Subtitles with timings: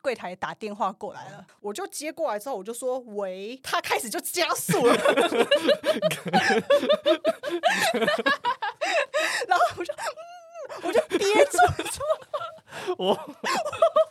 [0.00, 4.94] 柜台打电话过来了，我就接过来之后，我就说喂，他开始就加速了，
[9.46, 10.04] 然后我就嗯，
[10.82, 11.58] 我就憋住，
[12.98, 13.18] 我。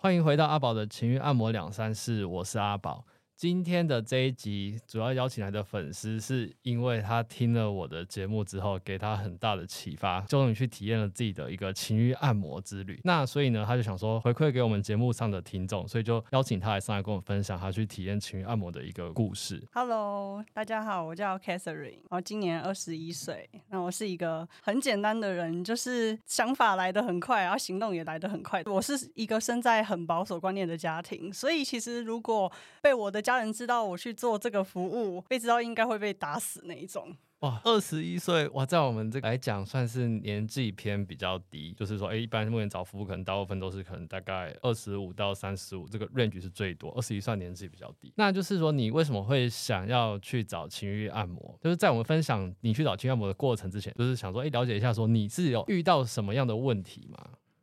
[0.00, 3.04] 欢迎回到阿宝的情欲按摩两三事，我是阿宝。
[3.38, 13.00] 今天的这一集主要邀请来的粉丝，是因为他听了我的节目之后，给他很大的启发，终于去体验了自己的一个情欲按摩之旅。
[13.04, 19.62] 那所以呢，他就想说回馈给我们节目上的听众，所以就邀请他来上来跟我分享他去体验情欲按摩的一个故事。
[19.72, 23.48] Hello，大家好，我叫 Catherine，我今年二十一岁。
[23.68, 28.64] 那我是一个很简单的人，就是想法来得很快，然后行动也来得很快。
[28.64, 37.14] 我是一个生在很保守观念的家庭，所以其实如果被我的家人知道我去做这个服务，被知道应该会被打死那一种。
[37.40, 48.10] 哇，二十一岁哇，在我们这个来讲算是年纪偏比较低，就是说，哎，一般目前找服务可能大部分都是可能大概二十五到三十五，这个 range 是最多，二十一算年纪比较低。
[48.16, 51.54] 那就是说，你为什么会想要去找情欲按摩？
[51.62, 57.18] 就是在我们分享你去找情欲按摩的过程之前，就是想说，哎，了解一下，说你是有遇到什么样的问题吗？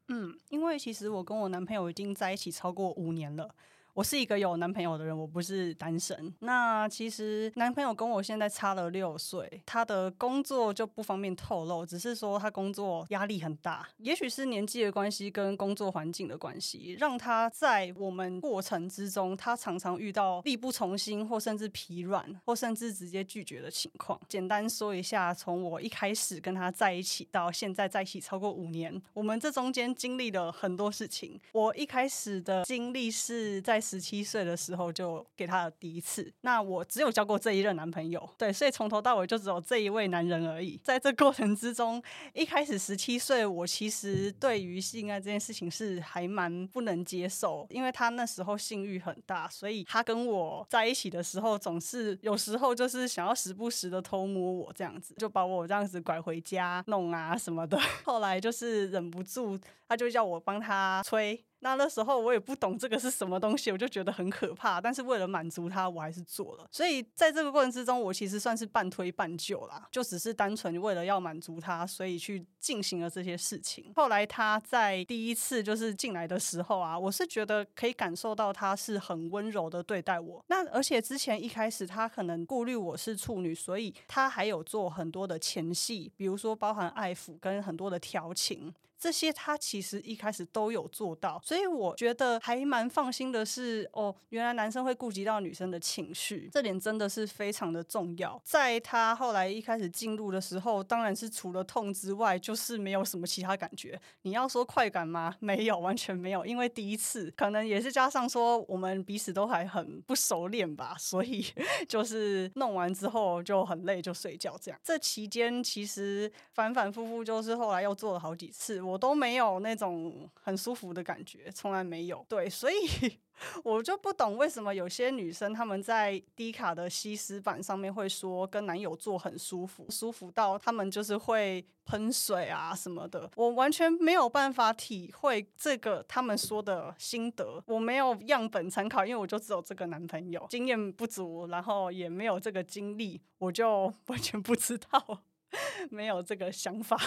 [0.09, 3.49] 嗯，因为其实我跟我男朋友已经在一起超过五年了。
[3.95, 6.33] 我是一个有男朋友的人，我不是单身。
[6.39, 24.19] 那其实男朋友跟我现在差了六岁，他的工作就不方便透露，只是说他工作压力很大，也许是年纪的关系跟工作环境的关系，让他在我们过程之中，他常常遇到力不从心，或甚至疲软，或甚至直接拒绝的情况。
[24.27, 31.39] 简单说一下，从我一开始跟他在一起到现在在一起超过五年，我们这中间经历了很多事情。
[31.53, 33.81] 我一开始的经历是在。
[33.85, 40.79] 十七岁的时候就给他的第一次，那我只有交过这一任男朋友，对，所以从头到尾就只有这一位男人而已。
[40.83, 42.01] 在这过程之中，
[42.33, 57.79] 一开始十七岁，我其实对于性爱这件事情是还蛮不能接受，因为他那时候性欲很大，所以他跟我在一起的时候，总是有时候就是想要时不时的偷摸我这样子，就把我这样子拐回家弄啊什么的。
[58.03, 61.43] 后来就是忍不住，他就叫我帮他吹。
[61.59, 64.79] 那那时候我也不懂这个是什么东西，我就觉得很可怕。
[64.79, 66.67] 但是为了满足他，我还是做了。
[66.71, 73.91] 所以在这个过程之中，我其实算是半推半就啦，就只是单纯为了要满足他，所以去进行了这些事情。
[73.95, 80.43] 后来他在第一次就是进来的时候啊，我是觉得可以感受到他是很温柔的对待我。
[80.47, 88.73] 那而且之前一开始他可能顾虑我是处女，所以他还有做很多的前戏，比如说包含爱抚跟很多的调情。
[88.97, 98.41] 这些他其实一开始都有做到，所以我觉得还蛮放心的是，哦，原来男生会顾及到女生的情绪，这点真的是非常的重要。
[98.43, 103.99] 在他后来一开始进入的时候，当然是除了痛之外，就是没有什么其他感觉。
[104.21, 105.35] 你要说快感吗？
[105.39, 111.45] 没有，完全没有，因为第一次可能也是加上说我们彼此都还很不熟练吧，所以
[111.87, 114.79] 就是弄完之后就很累，就睡觉这样。
[114.83, 118.84] 这期间其实反反复复，就是后来又做了好几次。
[118.85, 122.25] 我都没有那种很舒服的感觉，从来没有。
[122.29, 122.75] 对，所以
[123.63, 133.29] 我就不懂为什么有些女生她们在低卡的西施版上面会说跟男友做很舒服，舒服到他们就是会喷水啊什么的。
[133.35, 145.19] 我完全没有办法体会这个他们说的心得，我没有样本参考，因为我就只有这个男朋友，经验不足，然后也没有这个经历，我就 完全不知道。
[145.91, 146.97] 没有这个想法。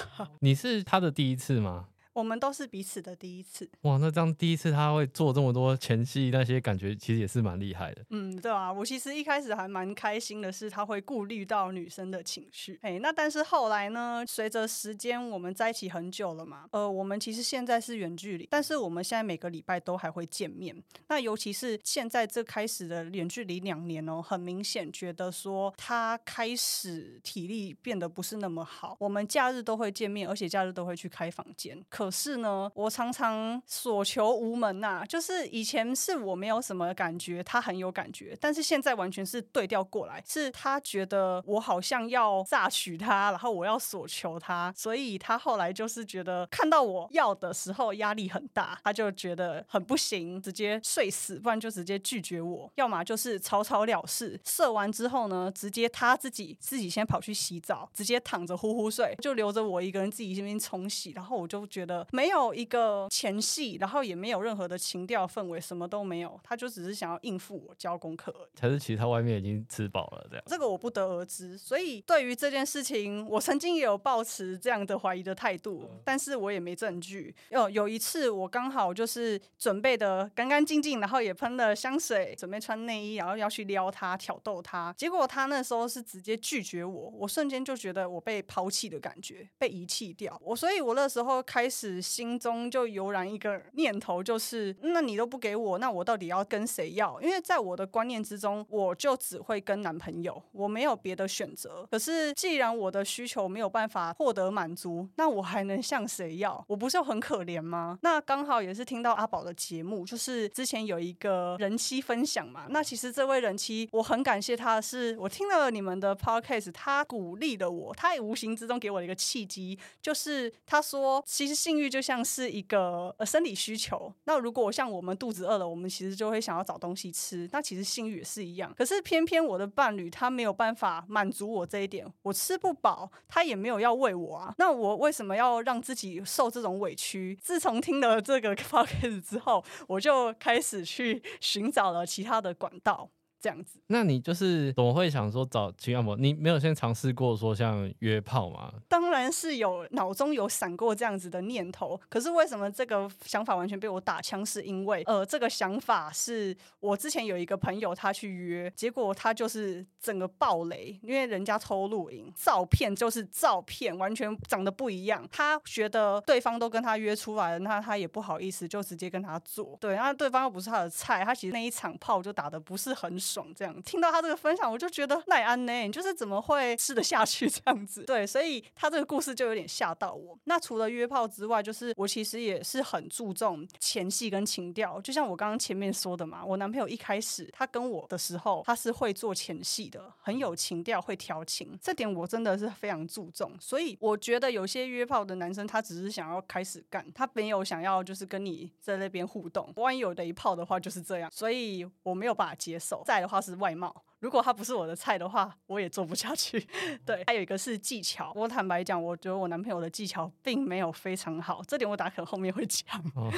[0.40, 1.88] 你是他的第一次吗？
[2.18, 3.70] 我们都是彼此的第一次。
[3.82, 8.04] 哇，那这样第一次他会做这么多前戏，那些感觉其实也是蛮厉害的。
[8.10, 12.76] 嗯，对啊，我其实一开始还蛮开心的，是他会顾虑到女生的情绪。
[12.82, 14.24] 哎，那但是后来呢？
[14.26, 16.66] 随着时间，我们在一起很久了嘛。
[16.72, 20.74] 呃，我们其实现在是远距离，但是我们现在每个礼拜都还会见面。
[21.06, 28.96] 那尤其是现在这开始的远距离两年哦，很明显觉得说他开始体力变得不是那么好。
[28.98, 31.80] 我们假日都会见面，而且假日都会去开房间。
[31.88, 54.40] 可可是呢，我常常所求无门呐、就是以前是我没有什么感觉，他很有感觉，但是现在完全是对调过来，是他觉得我好像要榨取他，然后我要索求他，所以他后来就是觉得看到我要的时候压力很大，他就觉得很不行，直接睡死，不然就直接拒绝我，要么就是草草了事。
[54.46, 61.97] 射完之后呢，直接他自己自己先跑去洗澡，直接躺着呼呼睡，就留着我一个人自己这边冲洗，然后我就觉得。
[61.98, 68.60] 的没有一个前戏，然后也没有任何的情调氛围，什么都没有，他就只是想要应付我交功课而已。
[68.60, 70.44] 还是其实他外面已经吃饱了这样？
[70.46, 71.56] 这个我不得而知。
[71.56, 77.34] 所以对于这件事情，我曾经也有抱持这样的怀疑的态度，但是我也没证据。
[77.50, 90.36] 有有一次我刚好就是准备的干干净净，然后也喷了香水，准备穿内衣，然后要去撩他挑逗他，结果他那时候是直接拒绝我，我瞬间就觉得我被抛弃的感觉，被遗弃掉。
[90.44, 97.20] 我所以，我那时候开始心中就油然一个念头，就是那你都不给我，那我到底要跟谁要？
[97.20, 101.86] 因为在我的观念之中，我就只会跟男朋友，我没有别的选择。
[101.90, 106.64] 可是既然我的需求没有办法获得满足，那我还能向谁要？
[106.66, 107.98] 我不是很可怜吗？
[108.02, 112.66] 那刚好也是听到阿宝的节目，就是之前有一个人妻分享嘛。
[112.70, 124.10] 那其实这位人妻，我很感谢他的是，我听了你们的 podcast，他鼓励了我，他也无形之中给我了一个契机，就是他说，其实性欲就像是一个呃生理需求。
[124.24, 127.46] 那如果像我们肚子饿了，我们其实就会想要找东西吃。
[127.52, 128.72] 那其实性欲也是一样。
[128.74, 134.54] 可是偏偏我的伴侣他没有办法满足我这一点，我吃不饱，他也没有要喂我啊。
[134.56, 137.38] 那我为什么要让自己受这种委屈？
[137.42, 143.10] 自从听了这个 podcast 之后，我就开始去寻找了其他的管道。
[143.40, 146.16] 这样子，那你就是怎么会想说找情欲按摩？
[146.16, 148.72] 你没有先尝试过说像约炮吗？
[148.88, 152.00] 当然是有，脑中有闪过这样子的念头。
[152.08, 154.44] 可是为什么这个想法完全被我打枪？
[154.44, 165.28] 是因为呃，这个想法是我之前有一个朋友他去约，结果他就是整个爆雷，因为人家偷录影，照片就是照片，完全长得不一样。
[165.30, 169.76] 他觉得对方都跟他约出来了，那他也不好意思，就直接跟他做。
[169.80, 178.04] 对，那对方又不是他的菜，他其实那一场炮就打的不是很爽，爽这样听到他这个分享，我就觉得奈安呢，你就是怎么会吃得下去这样子？
[178.08, 180.38] 对，所以他这个故事就有点吓到我。
[180.44, 185.00] 那除了约炮之外，就是我其实也是很注重前戏跟情调。
[185.02, 193.52] 就像我刚刚前面说的嘛，我男朋友一开始他跟我的时候，他是会做前戏的，很有情调，会调情，这点我真的是非常注重。
[193.60, 199.72] 所以我觉得有些约炮的男生，他只是想要开始干，他没有想要就是跟你在那边互动。
[199.76, 203.02] 万一有的一炮的话就是这样，所以我没有办法接受。
[203.04, 203.58] 在再的话是。
[203.58, 204.04] 外貌。
[204.20, 206.64] 如果他不是我的菜的话，我也做不下去。
[207.06, 208.32] 对，还有一个是技巧。
[208.34, 212.98] 我坦白讲，我觉得我男朋友的技巧并没有非常好，这点我打可能后面会讲。
[213.14, 213.30] 哦、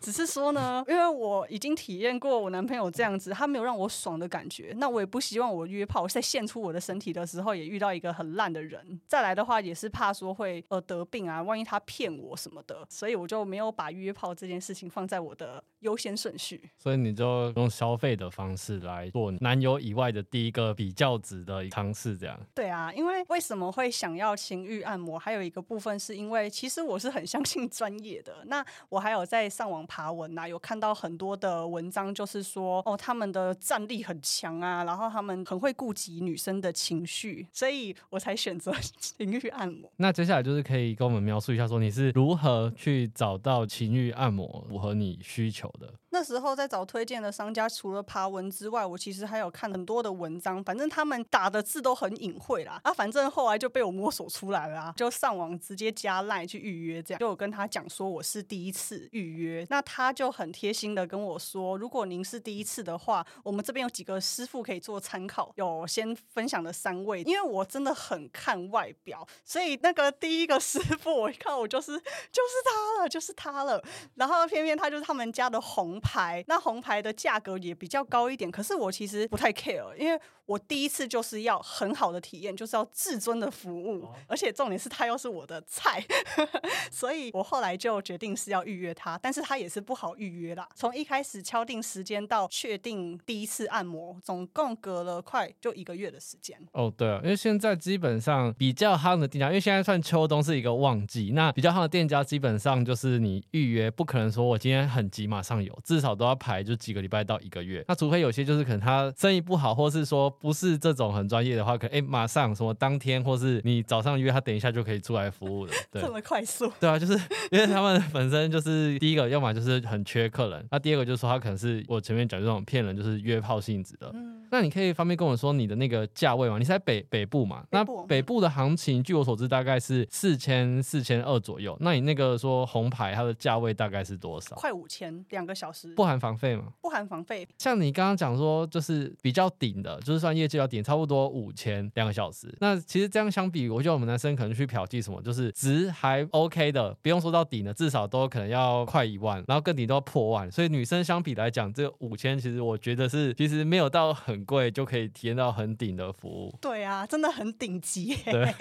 [0.00, 4.72] 只是说呢，因为我已经体验过我男朋友这样子，他没有让我爽的感觉。
[4.76, 9.00] 那我也不希望我约炮在献出我的身体的时候，也遇到一个很烂的人。
[9.06, 16.60] 再来的话，也是怕说会呃得病啊，万一他骗我什么的，所以我就没有把约炮这件事情放在我的优先顺序。
[16.76, 20.24] 所以你就用消费的方式来做男友以外的。
[20.34, 22.36] 第一个比较值的尝试，这样。
[22.54, 25.18] 对啊，因为为什么会想要情欲按摩？
[25.18, 28.34] 还有一个部分是因为，其实我是很相信专业的。
[28.46, 39.88] 那我还有在上网爬文啊，有看到很多的文章，就是说哦，他们的战力很强啊，然后他们很会顾及女生的情绪，所以我才选择 情欲按摩。
[39.98, 45.92] 那接下来就是可以跟我们描述一下，说你是如何去找到情欲按摩符合你需求的？
[46.14, 50.62] 那时候在找推荐的商家，除了爬文之外，我其实还有看很多的文章。
[50.62, 73.82] 反正他们打的字都很隐晦啦，啊，反正后来就被我摸索出来了啊，就上网直接加赖去预约，这样就有跟他讲说我是第一次预约，那他就很贴心的跟我说，如果您是第一次的话，我们这边有几个师傅可以做参考，有先分享的三位，因为我真的很看外表，所以那个第一个师傅我一看我就是就是他了，就是他了，
[74.14, 76.00] 然后偏偏他就是他们家的红。
[76.04, 86.04] 牌，那红牌的价格也比较高一点，可是我其实不太 care，因为我第一次就是要很好的体验，就是要至尊的服务，而且重点是他又是我的菜，
[86.92, 90.68] 所以我后来就决定是要预约他，但是他也是不好预约啦。
[90.74, 96.58] 从一开始敲定时间到确定第一次按摩，总共隔了快就一个月的时间。
[96.72, 105.74] 哦，对啊，因为现在基本上比较夯的店家，因为现在算秋冬是一个旺季，那比较夯的店家基本上就是你预约不可能说我今天很急马上有。
[105.94, 115.72] 至少都要排就几个礼拜到一个月，那除非有些就是可能他生意不好，或是说不是这种很专业的话，可哎、欸、马上什么当天，或是你早上约他，等一下就可以出来服务的。
[115.92, 116.68] 对，这么快速？
[116.80, 117.12] 对啊， 就是
[117.52, 124.10] 因为他们本身就是第一个，要么就是很缺客人，那第二个就是说他可能是我前面讲这种骗人，就是约炮性质的。
[124.12, 126.58] 嗯那你可以方便跟我说你的那个价位吗？
[126.58, 127.64] 你是在北北部嘛？
[127.72, 131.76] 那北部的行情，据我所知大概是四千四千二左右。
[131.80, 134.54] 那你那个说红牌它的价位大概是多少？
[134.54, 136.64] 快五千，两个小时，不含房费吗？
[136.80, 137.46] 不含房费。
[137.58, 142.54] 像你刚刚讲说，就是比较顶的，就是算业绩要顶，差不多五千两个小时。
[142.60, 150.50] 那其实这样相比，我觉得我们男生可能去嫖妓什么，就是值还 OK 的，不用说到顶的，至少都可能要快一万，然后更顶都要破万。
[150.50, 156.54] 所以女生相比来讲，这个五千其实我觉得是其实没有到很贵，就可以体验到很顶的服务。
[156.60, 158.16] 对啊，真的很顶级。
[158.24, 158.54] 对，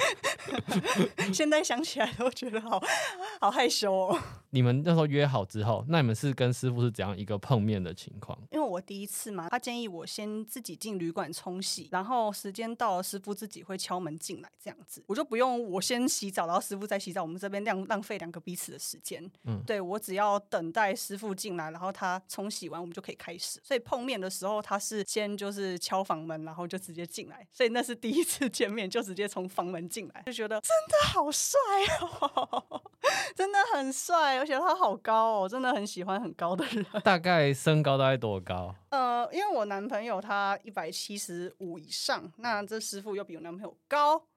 [1.34, 2.82] 现在想起来都觉得好
[3.40, 4.20] 好害羞哦。
[4.50, 8.38] 你们那时候约好之后，那你们是跟师傅是怎一个碰面的情况？
[8.74, 19.24] 我第一次嘛，他建议我先自己进旅馆冲洗，然后时间到了，师傅自己会敲门进来，这样子我就不用我先洗澡，然后师傅再洗澡，我们这边浪浪费两个彼此的时间。
[19.44, 23.60] 嗯，对，我只要等待师傅进来，然后他冲洗完，我们就可以开始。
[23.64, 31.60] 所以碰面的时候，他是先就是敲房门，然后就直接进来，所以那是第一次见面，就直接从房门进来，就觉得真的好帅
[32.02, 32.82] 哦，
[33.36, 36.84] 真的很帅，而且他好高哦，真的很喜欢很高的人。
[37.04, 38.63] 大概身高大概多高？
[38.90, 44.28] 呃，因为我男朋友他一百七十五以上，那这师傅又比我男朋友高。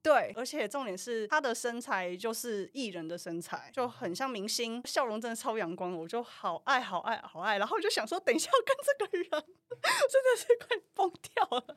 [0.00, 9.28] 对，而且重点是他的身材就是艺人的身材，就很像明星，笑容真的超阳光，我就好爱好爱好爱，然后就想说，等一下要跟这个人，
[10.08, 11.76] 真的是快疯掉了。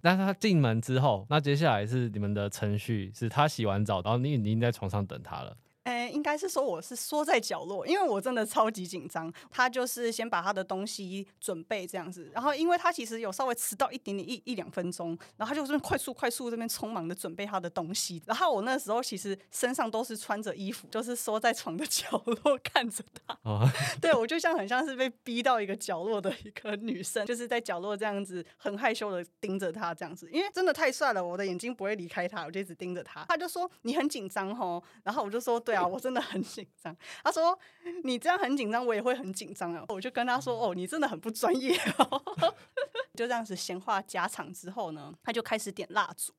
[0.00, 5.56] 那他进门之后，那接下来是你们的程序，是他洗完澡，然后你已经在床上等他了。
[5.86, 9.32] 哎，应该是说我是缩在角落，因为我真的超级紧张。
[9.48, 18.20] 他就是先把他的东西准备这样子，然后因为他其实有稍微迟到一点点一一两分钟，然后他就是快速快速这边匆忙的准备他的东西。
[18.26, 23.38] 然后我那时候其实身上都是穿着衣服，就是缩在床的 角落看着他。
[23.44, 23.64] 哦、
[24.00, 33.24] 对，我就像很像是被逼到一个角落的一个女生，就是在角落这样子很害羞的盯着他这样子，因为真的太帅了，我的眼睛不会离开他，我就一直盯着他。
[33.28, 35.75] 他就说你很紧张哦，然后我就说对。
[35.76, 36.96] 啊，我真的很紧张。
[37.22, 37.58] 他说
[38.02, 42.22] ：“你这样很紧张，我也会很紧张啊。”我就跟他说：“哦，你真的很不专业哦。
[43.14, 46.32] ”就这样子闲话家常之后呢，他就开始点蜡烛。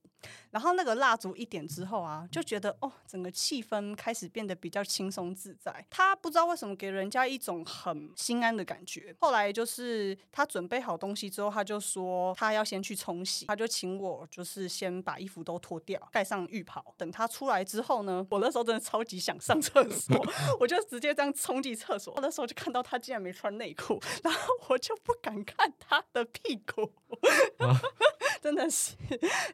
[0.51, 5.85] 然后那个蜡烛一点之后啊，就觉得哦，整个气氛开始变得比较轻松自在。
[5.89, 9.15] 他不知道为什么给人家一种很心安的感觉。
[9.19, 16.93] 后来就是他准备好东西之后，他就说他要先去冲洗，他就请我就是先把衣服都脱掉，盖上浴袍。
[16.97, 20.15] 等他出来之后呢，我那时候真的超级想上厕所，
[20.59, 22.17] 我就直接这样冲进厕所。
[22.21, 26.91] 那时候就看到他竟然没穿内裤，然后我就不敢看他的屁股，
[28.41, 28.95] 真的是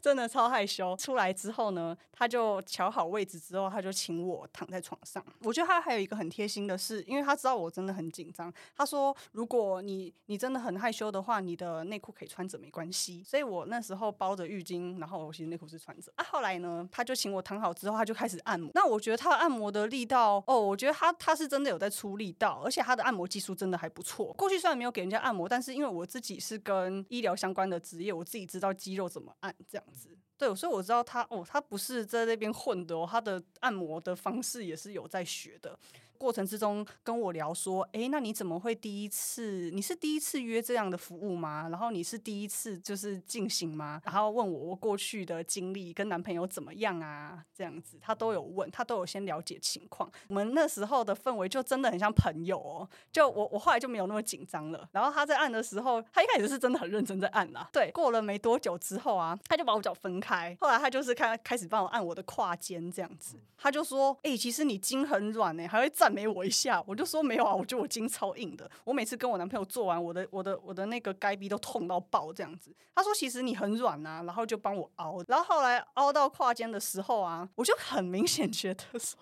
[0.01, 0.95] 真的超害羞。
[0.97, 5.25] 出来之后呢，他就调好位置之后，他就请我躺在床上。
[5.41, 13.23] 我觉得他还有一个很贴心的是，因为他知道我真的很紧张，他说如果你你真的很害羞的话，你的内裤可以穿着没关系。
[13.23, 16.13] 所以我那时候包着浴巾，然后我其实内裤是穿着。
[16.15, 18.69] 啊，后来呢，他就请我躺好之后，他就开始按摩。
[18.75, 24.31] 那我觉得他按摩的力道，哦，我觉得他他是真的有在出力道，而且他的按摩技术真的还不错。
[24.33, 30.09] 过去虽然没有给人家按摩，但是因为我自己是跟医疗相关的职业，我自己知道肌肉怎么按这样子。
[30.43, 35.77] 对，所以我知道他哦，他不是在那边混的哦，他的按摩的方式也是有在学的。
[36.23, 39.69] 过程之中跟我聊说，哎，那你怎么会第一次？
[39.73, 41.67] 你是第一次约这样的服务吗？
[41.69, 43.99] 然后你是第一次就是进行吗？
[44.05, 47.43] 然后问我我过去的经历跟男朋友怎么样啊？
[47.53, 50.09] 这样子他都有问，他都有先了解情况。
[50.29, 52.87] 我们那时候的氛围就真的很像朋友哦。
[53.11, 54.87] 就我我后来就没有那么紧张了。
[54.93, 57.67] 然后他在按的时候，他一开始是真的很认真在按啦。
[57.73, 60.55] 对，过了没多久之后啊，他就把我脚分开。
[60.61, 63.35] 后来他就是开开始帮我按我的胯间这样子。
[63.57, 66.12] 他就说，哎，其实你筋很软呢，还会站。
[66.13, 68.69] 没我一下，我就说没有啊，我觉得我筋超硬的。
[68.83, 72.73] 我每次跟我男朋友做完，我的我的我的那个该逼都痛到爆这样子。
[72.93, 75.23] 他说其实你很软啊，然后就帮我凹。
[75.27, 79.17] 然后后来凹到胯间的时候啊，我就很明显觉得说，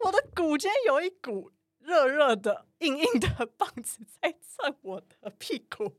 [0.00, 5.92] 我的骨间有一股热热的、硬硬的棒子在蹭我的屁股。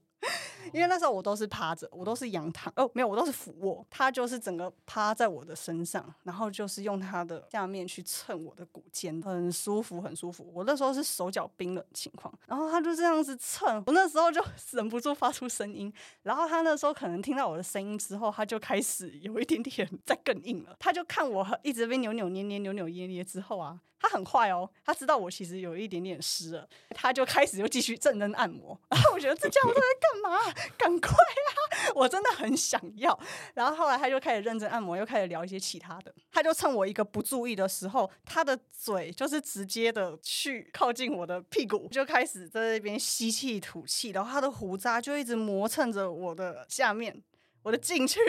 [0.71, 3.85] 因为那时候我都是趴着，我都是仰躺哦，没有，我都是俯卧。
[3.89, 10.47] 他就是整个趴在我的身上，然后就是用他的下面去蹭我的骨尖，很舒服，很舒服。
[10.53, 15.91] 我那时候是手脚冰冷情况，然后他就这样子蹭，我那时候就 忍不住发出声音。
[16.21, 20.75] 然后他那时候可能听到我的声音之后，他就开始 有一点点在更硬了。
[20.77, 23.79] 他就看我一直被扭扭捏捏、扭扭捏捏之后啊。
[24.01, 28.79] 他很快哦，他知道我其实有一点点湿了，他就开始又继续认真按摩。
[28.87, 30.39] 然后我觉得这家伙在干干嘛？
[30.77, 31.51] 赶快啊！
[31.95, 33.17] 我真的很想要。
[33.53, 36.13] 然后后来他就开始认真按摩，又开始聊一些其他的。
[36.31, 47.23] 他就趁我一个不注意的时候，他的嘴就是直接的去靠近我的屁股，就开始在那边吸气吐气，然后他的胡渣就一直磨蹭着我的下面，
[47.63, 48.19] 我的进去。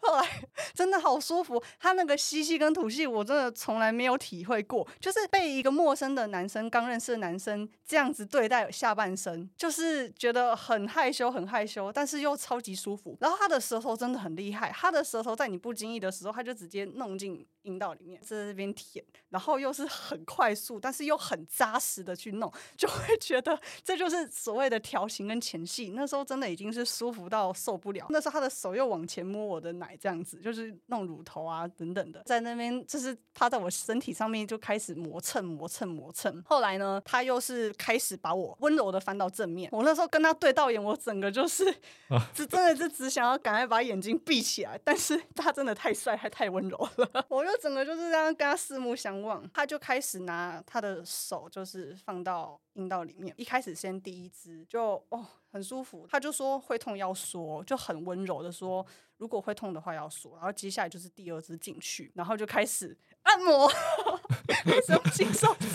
[0.00, 0.26] 后来
[0.74, 13.16] 真的好舒服，他那个吸气跟吐气，我真的从来没有体会过，就是被一个陌生的男生，刚认识的男生这样子对待下半身，就是觉得很害羞，很害羞，但是又超级舒服。
[13.20, 25.92] 然后他的舌头真的很厉害，他的舌头在你不经意的时候，他就直接弄进阴道里面，在这边舔，然后又是很快速，但是又很扎实的去弄，就会觉得这就是所谓的调情跟前戏。
[25.94, 36.42] 那时候真的已经是舒服到受不了，那时候他的手又往前摸我的奶，这样子就是弄乳头啊等等的，在那边就是趴在我身体上面就开始磨蹭磨蹭磨蹭。
[36.46, 39.68] 后来呢，他又是开始把我温柔的翻到正面。
[39.72, 41.64] 我那时候跟他对到眼，我整个就是，
[42.34, 44.80] 只真的是只想要赶快把眼睛闭起来。
[44.82, 49.48] 但是他真的太帅，还太温柔了， 我就整个就是这样跟他四目相望。
[49.52, 55.26] 他就开始拿他的手就是放到阴道里面，一开始先第一只就哦。
[55.52, 63.68] 很舒服，他就说会痛要说，就很温柔的说，如果会痛的话要说，然后接下来就是第二只进去，然后就开始按摩，
[64.86, 65.74] 手指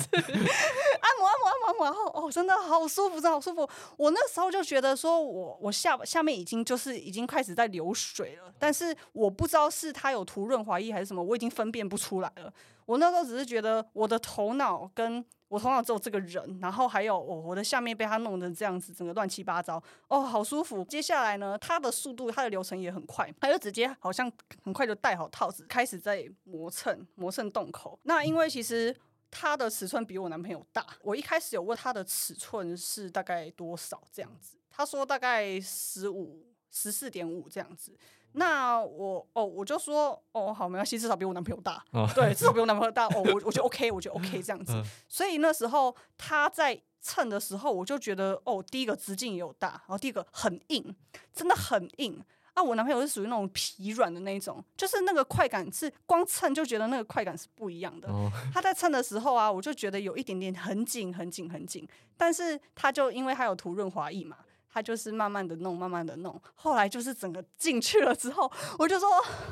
[1.66, 3.68] 按摩按摩按摩按摩，然后哦，真的好舒服，真的好舒服。
[3.98, 12.54] 我那时候就觉得说我我下下面已经就是已经开始在流水了，但是我不知道是他有涂润滑液还是什么，我已经分辨不出来了。
[12.86, 15.26] 我那时候只是觉得我的头脑跟。
[15.48, 20.84] 我头脑只有这个人，然后还有我我的下面被他弄得这样子，整个乱七八糟，哦，好舒服。
[20.86, 24.30] 接下来呢，他的速度，他的流程也很快，他就直接好像
[24.64, 27.98] 很快就戴好套子，开始在磨蹭磨蹭洞口。
[28.04, 28.94] 那因为其实
[29.30, 37.98] 他的尺寸比我男朋友大，我一开始有问他的尺寸是大概多少这样子，他说大概十五十四点五这样子。
[38.38, 41.82] 那我哦，我就说哦，好，没关系，至少比我男朋友大。
[41.92, 43.06] 哦、对，至少比我男朋友大。
[43.08, 44.74] 哦，我我觉得 OK，我觉得 OK 这样子。
[44.74, 50.94] 嗯、所以那时候他在称的时候，我就觉得哦，第一个直径也有大，然后第一个很硬，
[51.32, 52.22] 真的很硬。
[52.56, 58.10] 啊，我男朋友是属于那种疲软的那种，就是那个快感是光蹭就觉得那个快感是不一样的。
[58.10, 61.88] 哦、他在蹭的时候啊，我就觉得有一点点很紧、很紧、很紧。
[62.18, 64.38] 但是他就因为他有涂润滑液嘛。
[64.68, 69.10] 他就是慢慢的弄，慢慢的弄，后来就是整个进去了之后，我就说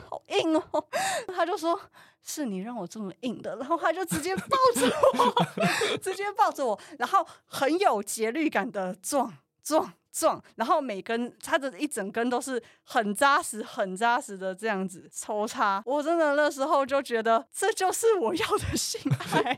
[0.10, 0.86] 好硬哦，
[1.34, 1.80] 他就说
[2.22, 9.34] 是你让我这么硬的，然后他就直接抱着我， 直接抱着我，然后很有节律感的撞
[9.64, 9.94] 撞。
[10.16, 19.02] 壮，然后每根它的一整根都是很扎实、很扎实的这样子抽插，我真的那时候就觉得这就是我要的性
[19.44, 19.58] 爱，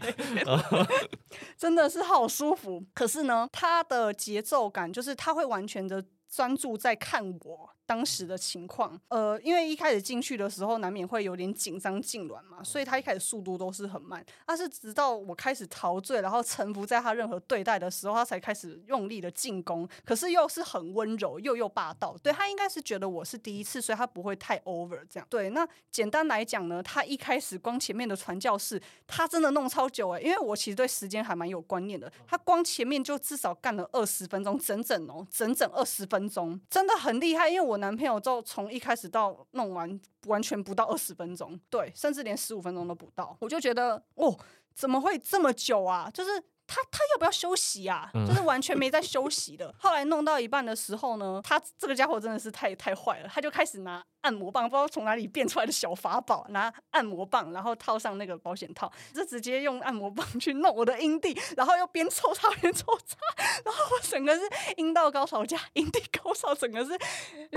[1.59, 2.81] 真的是好舒服。
[2.93, 7.69] 可是呢，它的节奏感就是它会完全的专注在看我。
[7.85, 14.25] 当时的情况，呃，因为一开始进去的时候难免会有点紧张痉挛嘛，所以他一开始速度都是很慢。
[14.45, 19.87] 但是直到我开始陶醉，然后臣服在他任何对待的时候，他才开始用力的进攻。
[20.03, 22.17] 可是又是很温柔又又霸道。
[22.23, 25.27] 对，他应该是觉得我是第一次，所以他不会太 over 这样。
[25.29, 32.11] 对，那简单来讲呢，他一开始光前面的传教士，他真的弄超久哎、欸，因为我其实对时间还蛮有观念的。
[32.25, 37.47] 他光前面就至少干了二十分钟，整整哦，整整二十分钟，真的很厉害。
[37.47, 37.74] 因为我。
[37.75, 43.35] 我男朋友就从一开始到弄完，完全不到二十分钟，对，甚至连十五分钟都不到。
[43.41, 44.33] 我就觉得，哦，
[44.73, 46.09] 怎么会这么久啊？
[46.13, 46.31] 就是。
[46.67, 48.09] 他他要不要休息啊？
[48.27, 49.73] 就是完全没在休息的。
[49.79, 63.17] 后来弄到一半的时候呢，他这个家伙真的是太太坏了，他就开始拿按摩棒，不知道从哪里变出来的小法宝，拿按摩棒，然后套上那个保险套，就直接用按摩棒去弄我的阴蒂，然后又边抽插边抽插，
[63.63, 64.41] 然后我整个是
[64.77, 66.97] 阴道高潮加阴蒂高潮，整个是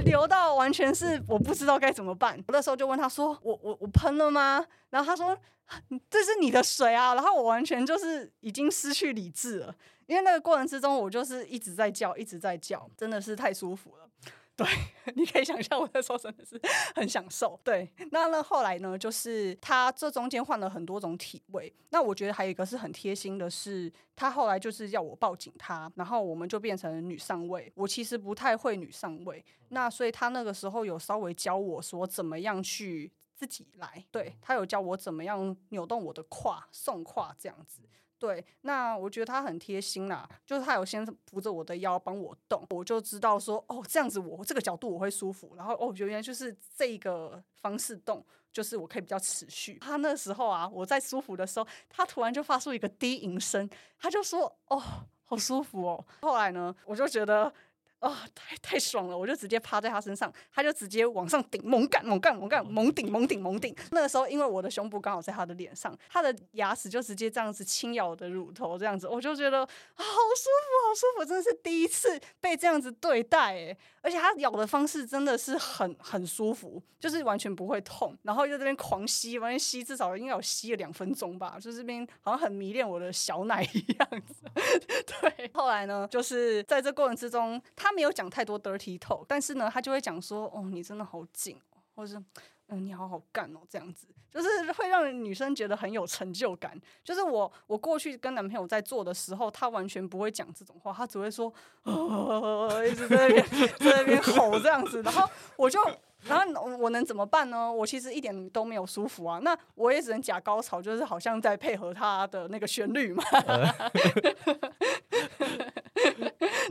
[0.05, 2.37] 流到完全是我不知道该怎么办。
[2.47, 5.37] 我那时候就问他说：“我我我喷了吗？”然后他说。
[6.09, 7.15] 这是你的水啊！
[7.15, 9.75] 然后我完全就是已经失去理智了，
[10.07, 14.09] 因为那个过程之中，我就是一直在叫，一直在叫，真的是太舒服了。
[14.59, 14.67] 对，
[15.15, 16.61] 你可以想象我那时候真的是
[16.97, 17.61] 很享受。
[17.63, 21.73] 对，那那后来呢，就是他这中间换了很多种体位。
[21.91, 27.71] 那我觉得还有一个是很贴心的是，他后来就是要我抱紧他，然后我们就变成女上位。
[27.77, 33.13] 我其实不太会女上位，那所以他那个时候有稍微教我说怎么样去。
[33.39, 37.81] 自己来，对，他有教我怎么样扭动我的胯，送胯这样子。
[38.19, 45.55] 对，那我觉得他很贴心啦，就是他有先扶着我的腰帮我动，我就知道说哦，这样子我这个角度我会舒服。
[45.55, 49.79] 然后哦，原来就是这个方式动，就是我可以比较持续。
[49.79, 53.71] 他那时候啊，我在舒服的时候，他突然就发出一个低吟声，
[54.01, 54.83] 他就说哦，
[55.23, 56.05] 好舒服哦。
[56.23, 57.55] 后来呢，我就觉得。
[58.01, 59.19] 啊、太太爽了！
[59.19, 63.75] 我就直接趴在他身上，他就直接往上顶，猛干猛干猛干猛顶猛顶猛顶。
[63.91, 73.77] 那个时候，因为我的胸部刚好在他的脸上，他的牙齿就直接这样子轻咬我的乳头，这样子，我就觉得、好舒服，好舒服，真的是第一次被这样子对待诶，
[74.09, 84.35] 而且他咬的方式真的是很很舒服，就是完全不会痛，然后又在这边狂吸，完全吸至少应该有吸了两分钟吧，就这边好像很迷恋我的小奶一样子。
[85.21, 87.93] 对，后来呢，就是在这过程之中，他。
[87.99, 91.61] 没有讲太多 dirty talk，但是呢，他就会讲说：“哦，你真的好紧，
[91.97, 92.25] 或者是
[92.69, 96.79] 嗯，你好好干哦，这样子，就是会让女生觉得很有成就感。
[97.03, 101.53] 就是我，我过去跟男朋友在做的时候，他完全不会讲这种话，他只会说，
[101.85, 103.47] 哦，一直在那边
[103.79, 105.27] 在那边吼这样子，然后
[105.57, 105.81] 我就，
[106.25, 106.45] 然后
[106.77, 107.73] 我能怎么办呢？
[107.73, 113.25] 我其实一点都没有舒服啊，那我也只能假高潮，就是好像在配合他的那个旋律嘛。”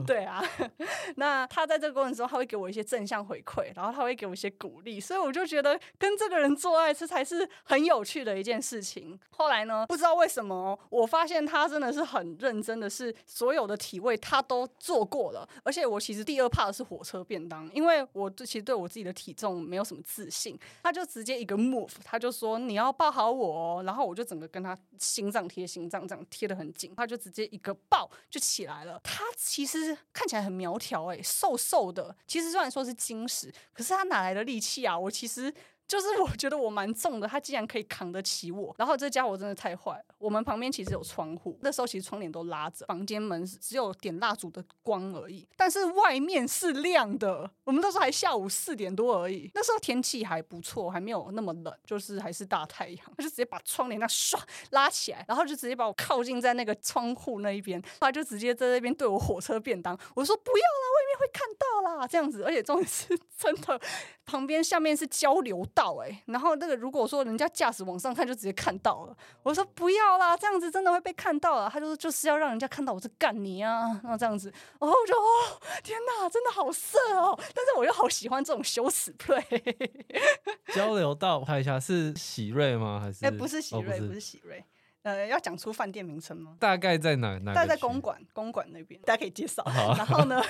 [0.05, 0.43] 对啊，
[1.27, 9.19] 那他在这个过程中，他会给我一些正向回馈，然后他会给我一些鼓励，所以我就觉得跟这个人做爱，这才是很有趣的一件事情。
[9.29, 29.97] 后来呢，不知道为什么，我发现他真的是很认真的是所有的体位他都做过了，而且我其实第二怕的是火车便当，因为我其实对我自己的体重没有什么自信，他就直接一个 move，他就说你要抱好我哦，然后我就整个跟他心脏贴心脏这样贴得很紧，他就直接一个抱就起来了，他其实。
[30.13, 32.15] 看起来很苗条哎，瘦瘦的。
[32.25, 34.97] 其实虽然说是金石，可是他哪来的力气啊？
[34.97, 35.53] 我其实。
[35.87, 38.75] 就是我觉得我蛮重的，他竟然可以扛得起我。
[38.77, 40.03] 然后这家伙真的太坏了。
[40.17, 45.47] 我们旁边其实有窗户，那时候其实窗帘都拉着，房间门只有点蜡烛的光而已。
[45.55, 47.49] 但是外面是亮的。
[47.63, 53.05] 我们那时候还下午四点多而已，那时候天气还不错，还没有那么冷，就是还是大太阳。
[53.15, 54.37] 他就直接把窗帘那唰
[54.71, 59.97] 拉起来，然后就直接把我靠近在那个窗户那一边，他就直接在那边对我火车便当。
[60.15, 62.43] 我说不要啦，外面会看到啦，这样子。
[62.43, 63.79] 而且重点是真的，
[64.25, 65.65] 旁边下面是交流。
[65.77, 71.69] 到哎、欸，然后那个如果说人家驾驶往上看就直接看到了，我说不要啦，这样子真的会被看到了。
[71.71, 79.45] 他就说就是要让人家看到我是干你啊，然后这样子，然后我就哦天哪，真的好色哦，但是我又好喜欢这种羞耻 play。
[80.73, 82.99] 交流道拍一下是喜瑞吗？
[82.99, 84.65] 还是哎、欸、不是喜瑞，哦、不，是不是喜瑞。
[85.07, 86.57] 呃，要讲出饭店名称吗？
[86.59, 87.39] 大概在哪？
[87.39, 89.63] 大概在公馆，公馆那边，大家可以介绍。
[89.95, 90.43] 然后呢，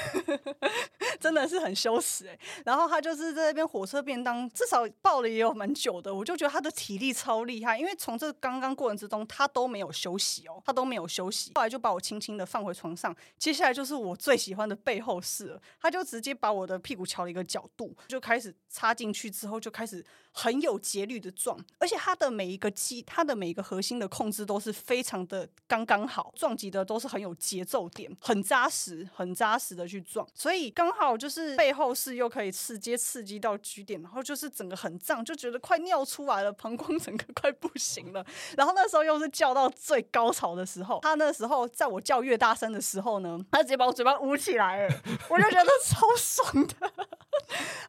[1.21, 2.39] 真的是很羞耻哎、欸。
[2.65, 6.11] 然后他就是在那边火车便当，至少抱了也有蛮久的。
[6.11, 11.51] 我就觉得他的体力超厉害，因为从这刚刚过程之中，他都没有休息哦，他都没有休息。
[11.53, 15.61] 后来就把我轻轻的放回床上，接下来就是我最喜欢的背后式了。
[15.79, 24.46] 他就直接把我的屁股翘了一个角度，就开始插进去之后，就开始很有节律的撞，而且他的每一个肌，他的每一个核心的控制。
[24.47, 38.25] 都是非常的刚刚好，撞击的都是很有节奏点，很扎实，很扎实的去撞，所以刚好就是背后是又可以直接刺激到 G 点，然后就是整个很胀，就觉得快尿出来了，膀胱整个快不行了。
[38.55, 44.95] 然后那时候又是叫到最高潮的时候，他那时候在我叫越大声的时候呢，他直接把我嘴巴捂起来了，
[45.29, 46.91] 我就觉得超爽的，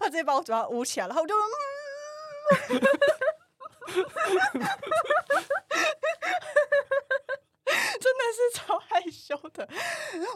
[0.00, 1.34] 他直接把我嘴巴捂起来，然后我就。
[8.00, 9.68] 真的是超害羞的，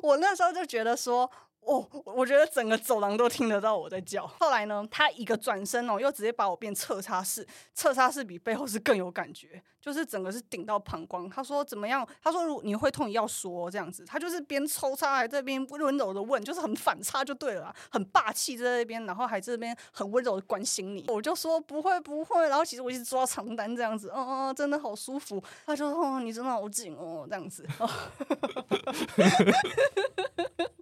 [0.03, 1.31] 我那时候就觉得说。
[1.65, 4.27] 哦，我觉得整个走廊都听得到我在叫。
[4.27, 11.31] 后来呢，他一个转身哦，又直接把我变侧插式，侧插式比背后是更有感觉，就是整个是顶到膀胱。
[11.31, 12.07] 他说怎么样？
[12.21, 14.05] 他说如你会痛，你要说这样子。
[14.05, 21.05] 他就是边抽插还这边温柔的问，就是很反差就对了，很霸气在那边，然后还这边很温柔的关心你。
[21.09, 25.41] 我就说不会不会，然后其实我一直抓床单这样子，嗯嗯，真的好舒服。
[25.65, 27.65] 他就说哦，你真的好紧哦，这样子。
[27.79, 27.89] 哦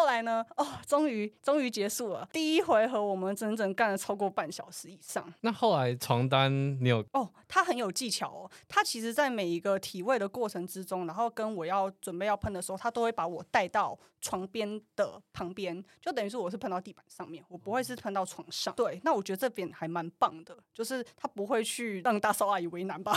[0.00, 0.42] 后来呢？
[0.56, 5.30] 哦，终于终于结束了第一回合，我们整整干了超过半小时以上。
[5.42, 6.50] 那后来床单
[6.82, 7.04] 你有？
[7.12, 8.50] 哦，他很有技巧哦。
[8.66, 18.74] 他其实在每一个体位的过程之中，然后跟我要准备要喷的时候，他都会把我带到床边的旁边，就等于说我是喷到地板上面，我不会是喷到床上。
[18.74, 23.14] 对，那我觉得这边还蛮棒的，就是他不会去让大少阿姨为难吧？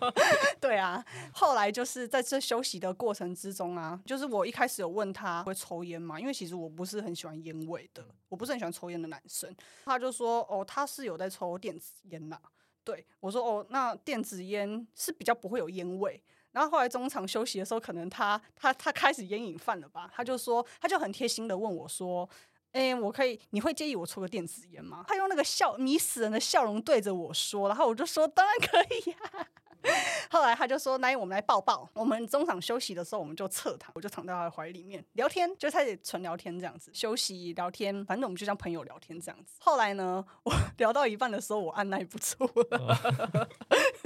[0.58, 1.04] 对啊。
[1.34, 9.54] 后来就是在这休息的过程之中啊，就是我一开始有问他会抽烟嘛，因为其实我不是很喜欢烟味的，我不是很喜欢抽烟的男生。
[9.84, 12.40] 他就说，哦，他是有在抽电子烟啦。
[12.84, 16.22] 对，我说，哦，那电子烟是比较不会有烟味。
[16.52, 20.08] 然后后来中场休息的时候，可能他他他开始烟瘾犯了吧？
[20.14, 22.28] 他就说，他就很贴心的问我说，
[22.70, 25.04] 哎，我可以，你会介意我抽个电子烟吗？
[25.08, 29.48] 他用那个笑迷死人的笑容对着我说，然后我就说，当然可以呀。
[30.30, 36.90] 后来他就说：“那，我们来抱抱。”我们中场休息的时候，我们就侧躺，我就躺在他的怀里面聊天，就开始纯聊天这样子。
[36.94, 39.54] 休息聊天，反正我们就像朋友聊天这样子。
[39.60, 43.48] 后来呢，我聊到一半的时候，我按耐不住了，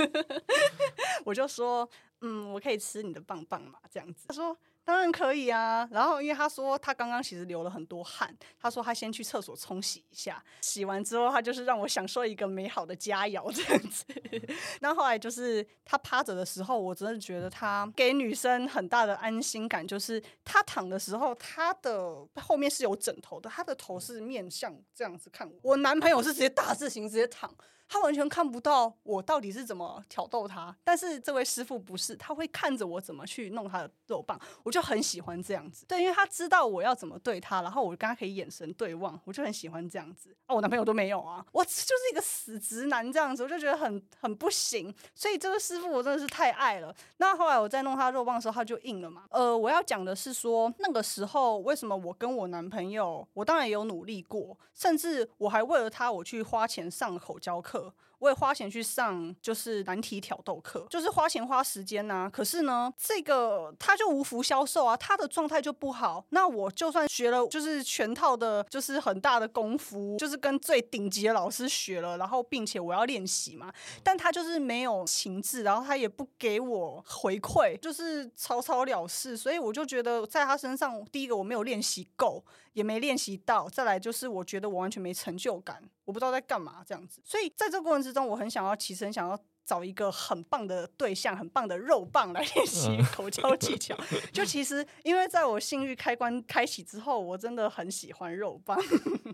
[1.25, 1.89] 我就说
[2.21, 4.57] ：“嗯，我可以吃你的棒棒嘛？”这样子，他说。
[4.89, 14.07] 当然可以啊，然后因为他说他刚刚其实流了很多汗，他说他先去厕所冲洗一下，洗完之后他就是让我享受一个美好的佳肴这样子。
[14.81, 25.55] 那后来就是他趴着的时候，我真的觉得他给女生很大的安心感，就是他躺的时候，他的后面是有枕头的，他的头是面向这样子看我。
[25.65, 27.55] 我男朋友是直接大字型直接躺。
[27.89, 35.87] 他完全看不到我到底是怎么挑逗他，但是这位师傅不是，他会看着我怎么去弄他的肉棒，我就很喜欢这样子。
[35.87, 40.37] 对，因为他知道我要怎么对他，然后我跟他可以眼神对望，我就很喜欢这样子。
[40.47, 44.95] 哦，我男朋友都没有啊，我就是一个死直男这样子，我就觉得很很不行。
[45.15, 46.95] 所以这个师傅我真的是太爱了。
[47.17, 49.25] 那后来我在弄他肉棒的时候，他就硬了嘛。
[49.31, 57.78] 呃，我要讲的是说那个时候为什么我跟我男朋友，我当然有努力过，甚至我还为了他我去花钱上口交课。
[58.21, 66.25] 我也花钱去上，就是难题挑逗课，就是花钱花时间呐、可是呢，这个他就无福消受啊，他的状态就不好。
[66.31, 79.37] 那我就算学了，就是全套的，就是很大的功夫，就是跟最顶级的老师学了，然后并且我要练习嘛，但他就是没有情志，然后他也不给我回馈，就是草草了事。
[79.37, 82.45] 所以我就觉得在他身上，第一个我没有练习够。
[82.79, 89.39] 也没练习到，再来就是我觉得我完全没成就感，我不知道在干嘛这样子，所以在这个过程之中，我很想要，起身想要。
[89.69, 93.95] 找一个很棒的对象，很棒的肉棒来练习口交技巧。
[94.33, 98.81] 就其实，因为在我性欲开关开启之后，我真的很喜欢肉棒，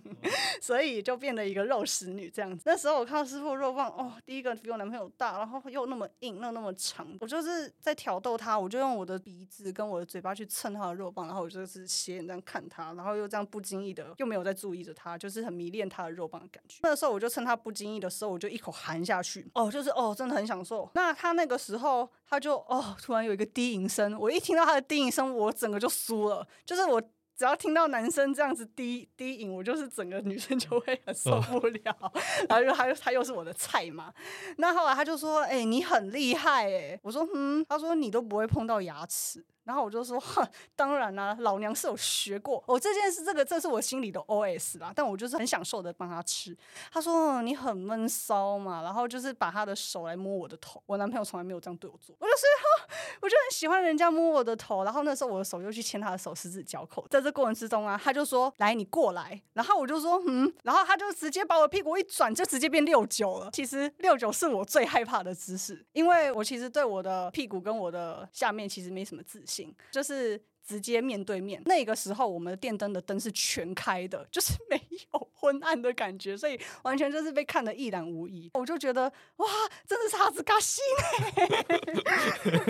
[0.60, 2.64] 所以就变得一个肉食女这样子。
[2.66, 7.06] 那时候我看到师傅肉棒，哦，第一个比我男朋友大，然后又那么硬，又那么长。
[7.20, 16.80] 我就是在挑逗他，我就用我的鼻子跟我的嘴巴去蹭他的肉棒，然后我就是斜眼这样看他，然后又这样不经意的又没有在注意着他，就是很迷恋他的肉棒的感觉。
[16.82, 19.48] 那个时候我就趁他不经意的时候，我就一口含下去。
[19.54, 20.12] 哦，就是哦。
[20.23, 20.88] 真的很享受。
[20.94, 24.16] 那他那个时候，他就哦，突然有一个低吟声。
[24.18, 26.46] 我一听到他的低吟声，我整个就输了。
[26.64, 27.00] 就是我
[27.36, 32.12] 只要听到男生这样子低低吟，我就是整个女生就会很受不了。
[32.48, 34.12] 然后又他又他又是我的菜嘛。
[34.58, 40.46] 那后来他就说：“哎、欸，你很厉害哎。”我说：“嗯。”他说：“你都不会碰到牙齿。”然后我就说，哼，
[40.76, 42.62] 当然啦、老娘是有学过。
[42.66, 44.92] 我、哦、这件事，这个这是我心里的 OS 啦。
[44.94, 46.56] 但我就是很享受的帮他吃。
[46.92, 50.82] 他说你很闷骚嘛，然后就是把他的手来摸我的头。
[50.86, 52.14] 我男朋友从来没有这样对我做。
[52.20, 52.42] 我就是，
[53.22, 54.84] 我就很喜欢人家摸我的头。
[54.84, 57.06] 然后那时候我的手又去牵他的手，十指交扣。
[57.08, 59.40] 在这过程之中啊，他就说来，你过来。
[59.54, 63.50] 然后我就说嗯，然后他就直接把我屁股一转，就直接变六九了。
[63.52, 69.53] 其实六九是我最害怕的姿势，因为我其实对我的屁股跟我的下面其实没什么自信。
[69.90, 74.80] 就是直接面对面，那个时候我们的电灯的灯是全开的，就是没
[75.12, 78.50] 有昏暗的感觉，所以完全就是被看得一览无遗。
[78.54, 79.46] 我就觉得哇，
[79.86, 80.80] 真的是哈子嘎西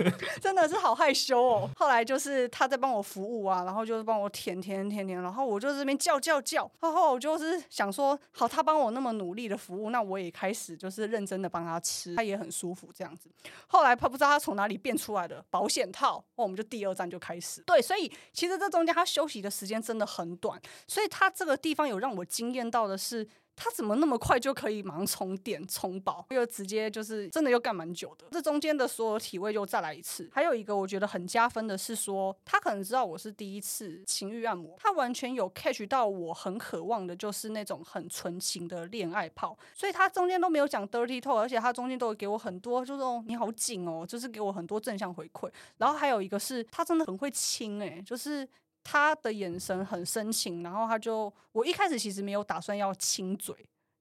[0.03, 0.11] 呢，
[0.41, 1.69] 真的是好害羞哦。
[1.77, 13.29] 后来就是他在帮我服务啊，然后就是帮我舔舔舔舔，然后我就这边叫叫叫，然后我就是想说，好，他帮我那么努力的服务，那我也开始就是认真的帮他吃，他也很舒服这样子。
[13.67, 17.61] 后来他不知道他从哪里变出来的保险套，我们就第二站就开始。
[17.61, 22.64] 对，所以其实这中间他休息的时间真的很短，所以他这个地方有让我惊艳。
[22.69, 28.25] 到的是他怎么那么快就可以马上充电充饱，又直接就是真的又干蛮久的。
[28.31, 30.29] 这中间的所有体位又再来一次。
[30.33, 45.49] 还有一个我觉得很加分的是说，他可能知道我是第一次情欲按摩，他完全有 catch 到我很渴望的就是那种很纯情的恋爱泡，所以他中间都没有讲 dirty talk，而且他中间都会给我很多就是你好紧哦，就是给我很多正向回馈。
[45.77, 48.45] 然后还有一个是他真的很会亲哎，就是。
[48.85, 53.53] 他的眼神很深情，然后他就，我一开始其实没有打算要亲嘴。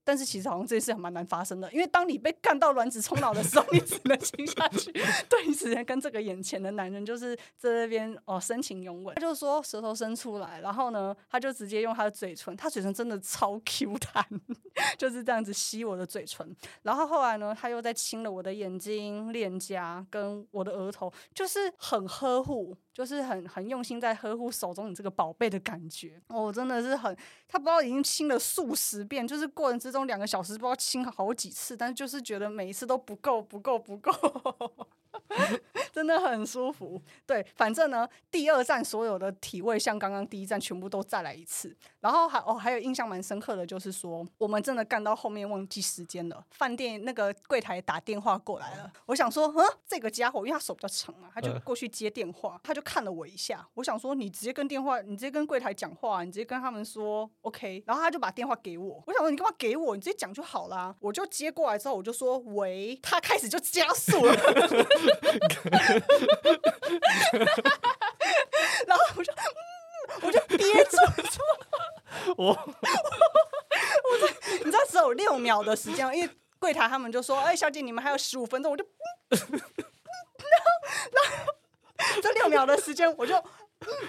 [0.07, 4.93] 但是其实好像这件事还蛮难发生的，因为当你被干到卵子冲脑的时候，你只能亲下去。
[5.31, 9.15] 对，你只能跟这个眼前的男人就是在那边哦深情拥吻。
[9.15, 14.23] 他就说舌头伸出来，然后呢，他就直接用他的嘴唇，他嘴唇真的超 Q 弹，
[14.99, 16.55] 就是这样子吸我的嘴唇。
[16.83, 26.23] 然后后来呢，他又在亲了我的眼睛、脸颊跟我的额头，就是很呵护，就是很很用心在呵护手中你这个宝贝的感觉。
[26.29, 27.15] 我，真的是很，
[27.49, 29.95] 他不知道已经亲了数十遍，就是过程之。
[29.95, 34.11] 中两个小时不知道亲好几次，但是就是觉得每一次都不够，不够，不够。
[35.93, 37.01] 真的很舒服。
[37.25, 41.77] 对，反正呢，第二站所有的体位像刚刚第一站全部都再来一次。
[42.05, 46.45] 然后还哦，还有印象蛮深刻的就是说，我们真的干到后面忘记时间了。
[46.51, 53.67] 饭店那个柜台打电话过来了，我想说，嗯，这个家伙，因为他手比较长嘛，他就过去接电话，他就看了我一下。
[53.73, 57.83] 我想说，你直接跟电话，你直接跟柜台讲话，你直接跟他们说 OK。
[57.87, 59.97] 然后他就把电话给我，我想说，你干嘛给我？
[59.97, 60.95] 你直接讲就好啦。
[61.01, 64.35] 我就接过来之后，我就说喂，他开始就加速了。
[68.87, 70.99] 然后我就，嗯，我就憋住，
[72.37, 72.57] 我，我，
[74.59, 78.85] 你知道只有六秒的时间，因为柜台他们就说，哎，小姐，你们还有十五分钟，我就，
[79.31, 79.49] 然后，
[81.13, 83.43] 然后这六秒的时间，我就。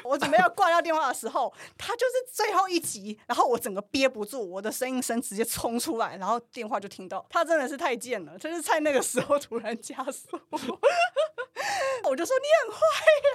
[0.03, 7.25] 我准备要挂掉电话的时候，他就是最后一集，然后我整个憋不住，我的声音声直接冲出来，然后电话就听到。
[7.29, 12.79] 他真的是太贱了，就是在那个时候突然加速，我就说你很坏
[13.21, 13.27] 耶。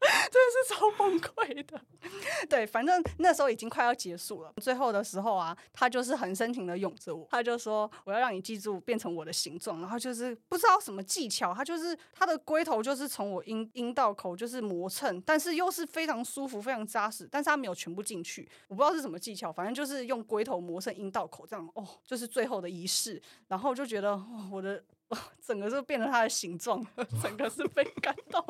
[0.30, 1.80] 真的是超崩溃的，
[2.48, 4.52] 对，反正那时候已经快要结束了。
[4.62, 24.82] 最后的时候啊，他就是很深情的拥着我，他就说我要让你记住变成我的形状，然后就是不知道什么技巧，他就是他的龟头就是从我阴阴道口就是磨蹭，但是又是非常舒服、非常扎实，但是他没有全部进去，我不知道是什么技巧，反正就是用龟头磨蹭阴道口这样，哦，就是最后的仪式，然后就觉得，我的。
[25.40, 26.86] 整个就变成它的形状，
[27.22, 28.44] 整个是被感动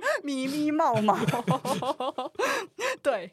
[0.22, 1.16] 咪咪冒冒，
[3.02, 3.32] 对，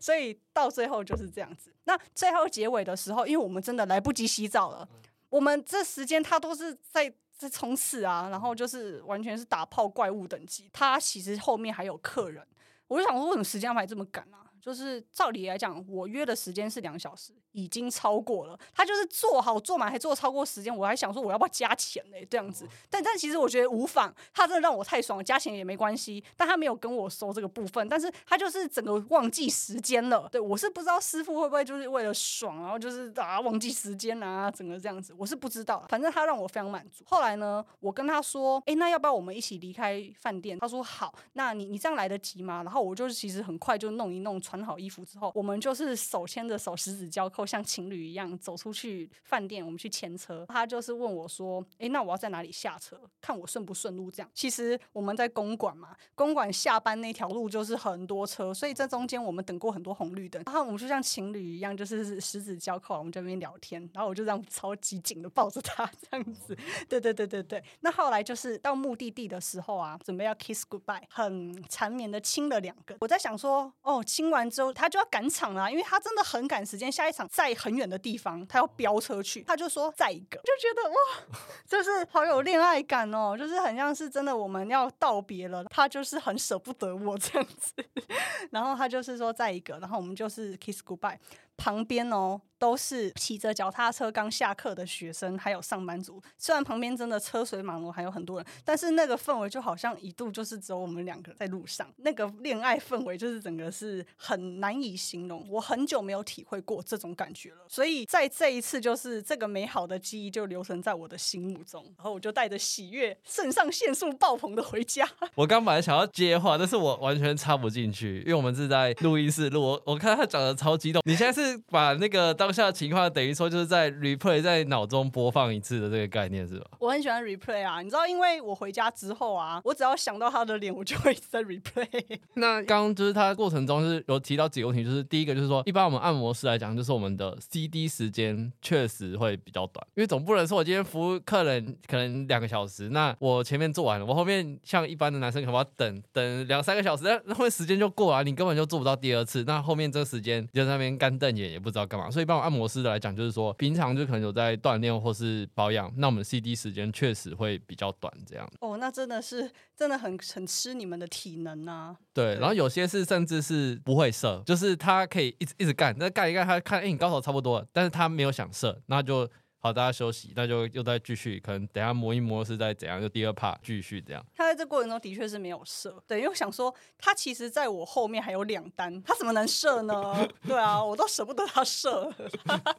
[0.00, 1.72] 所以到最后就是这样子。
[1.84, 4.88] 那最后结尾的时候，因为我们真的来不及洗澡了，
[5.28, 10.70] 我们这时间他都是在在冲刺啊，然后就是完全是打炮怪物等级。
[10.72, 12.46] 他其实后面还有客人，
[12.86, 14.43] 我就想说，为什么时间安排这么赶啊？
[14.64, 17.34] 就是照理来讲，我约的时间是两小时。
[17.52, 22.16] 已经超过了，他就是做好做满还做超过时间，我还想说我要不要加钱呢？
[22.28, 26.24] 这样子，但但其实我觉得无妨，他真的让我太爽了，加钱也没关系。
[26.36, 30.28] 但他没有跟我收这个部分，但是他就是整个忘记时间了。
[30.32, 35.86] 对，我是不知道师傅会不会就是为了爽，然后就是啊忘记时间啊，整个这样子，我是不知道。
[35.88, 37.04] 反正他让我非常满足。
[37.06, 40.58] 后来呢，我跟他说，哎，那要不要我们一起离开饭店？
[40.58, 41.14] 他说好。
[41.34, 42.64] 那你你这样来得及吗？
[42.64, 47.44] 然后我就是其实很快就弄一弄，穿好衣服之后，我们就是手牵着手，十指交扣。
[47.44, 50.46] 像情侣一样走出去饭店，我们去牵车。
[50.48, 53.00] 他就是问我说：“诶、欸，那我要在哪里下车？
[53.20, 54.30] 看我顺不顺路？”这样。
[54.32, 60.40] 其实我们在公馆嘛，公馆下班那条路就是很多车，所以这中间我们等过很多红绿灯。
[60.46, 63.80] 然后我们就像情侣一样，就是十指交扣，我们这边聊天。
[63.92, 66.56] 然后我就这样超级紧的抱着他，这样子。
[66.88, 67.62] 对对对对对。
[67.80, 72.96] 那后来就是到目的地的时候啊，准备要 kiss goodbye，很缠绵的亲了两个。
[73.00, 87.72] 我在想说，哦，亲完之后他就要赶场了，因为他真的很赶时间，下一场在很远的地方，他要飙车去，他就说再一个，就觉得哇， 就是好有恋爱感哦，就是很像是真的我们要道别了，他就是很舍不得我这样子，
[88.50, 91.18] 然后他就是说再一个，然后我们就是 kiss goodbye。
[91.56, 96.20] 旁边哦，都是骑着脚踏车刚下课的学生，还有上班族。
[96.36, 101.86] 虽然旁边真的车水马龙，还有很多人，但是那个氛围就好像一度就是只有我们两个在路上。
[101.98, 107.58] 那个恋爱氛围就是整个是很难以形容，我很久没有体会过这种感觉了。
[107.68, 111.82] 所以在这一次，就是这个美好的记忆就留存在我的心目中。
[111.96, 115.08] 然后我就带着喜悦、肾上腺素爆棚的回家。
[115.36, 119.62] 我刚本来想要接话，但是我完全插不进去，因为我们是在录音室录。
[119.62, 121.43] 我我看他讲的超激动，你现在是。
[121.44, 126.66] 是把那个当下的情况等于说就是在 replay 在脑中播放一次的这个概念是吧？
[126.78, 131.88] 我很喜欢 replay 啊，你知道，因为我回家之后啊，我只要想到他的脸，我就会一直在 replay。
[132.34, 151.33] 那刚刚就是他过程中是有提到几个问题，就是第一个就是说，一般我们按摩师来讲，就是我们的 CD 时间确实会比较短，因为总不能说我今天服务客人可能两个小时，那我前面做完了，我后面像一般的男生可能要等等两三个小时，那后面时间就过了，你根本就做不到第二次，那后面这个时间就在那边干瞪。
[151.36, 158.48] 也也不知道干嘛，所以帮我按摩师的来讲，就是说平常就可能有在锻炼或是保养，那我们 CD 时间确实会比较短，这样。
[158.60, 161.96] 哦，那真的是真的很很吃你们的体能啊。
[162.12, 169.28] 对，对然后有些是甚至是不会射，就是他可以一直一直干，那干一干他看，哎，你高手差不多了，但是他没有想射，那就。
[169.64, 174.22] 好，大家休息，那就又再继续，可能等下磨一磨是在怎样，就第二趴继续这样。
[174.36, 180.28] 他在这过程中的确是没有射，对，因为我想说他其实在我后面还有两单，他怎么能射呢？
[180.46, 182.12] 对啊，我都舍不得他射。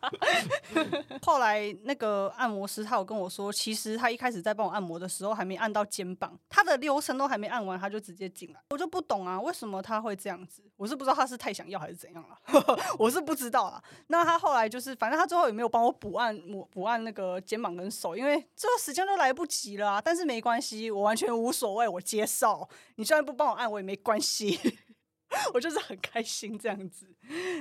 [1.25, 10.61] 后来那个按摩师他有跟我说，其实他一开始在帮我按摩的时候还没按到肩膀，他的流程都还没按完，他就直接进来，我就不懂啊，为什么他会这样子？
[10.77, 12.37] 我是不知道他是太想要还是怎样了，
[12.99, 13.83] 我是不知道啊。
[14.05, 16.69] 那他后来就是，反正他最后也没有帮我补按摩。
[16.75, 20.01] 补按那个肩膀跟手，因为这个时间都来不及了啊。
[20.01, 22.67] 但是没关系，我完全无所谓，我接受。
[22.97, 24.59] 你虽然不帮我按，我也没关系，
[25.55, 27.07] 我就是很开心这样子。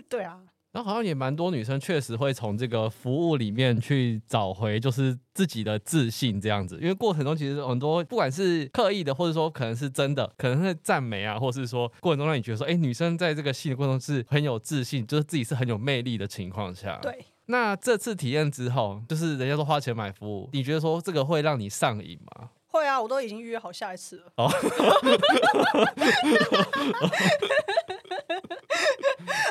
[0.09, 0.43] 对啊。
[0.73, 16.99] 然后好像也蛮多女生确实会从这个服务里面去找回就是自己的自信这样子，因为过程中其实很多不管是刻意的，或者说可能是真的，可能是赞美啊，或是说过程中让你觉得说，哎，女生在这个戏的过程中是很有自信，就是自己是很有魅力的情况下。
[17.01, 17.25] 对。
[17.47, 22.49] 那这次体验之后，就是人家都花钱买服务，你觉得说这个会让你上瘾吗？
[22.69, 24.33] 会啊，我都已经预约好下一次了。
[24.37, 24.51] 哦。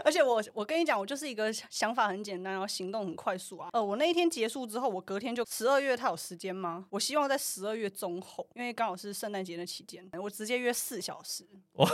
[0.04, 3.70] 而且我我跟你讲，我就是一个想法很简单，然后行动很快速啊。
[3.74, 6.86] 呃，我那一天结束之后，我隔天就十二月，他有时间吗？
[6.89, 11.45] 我希望在十二月中后，因为刚好是圣诞节的期间，我直接约四小时。
[11.74, 11.88] 我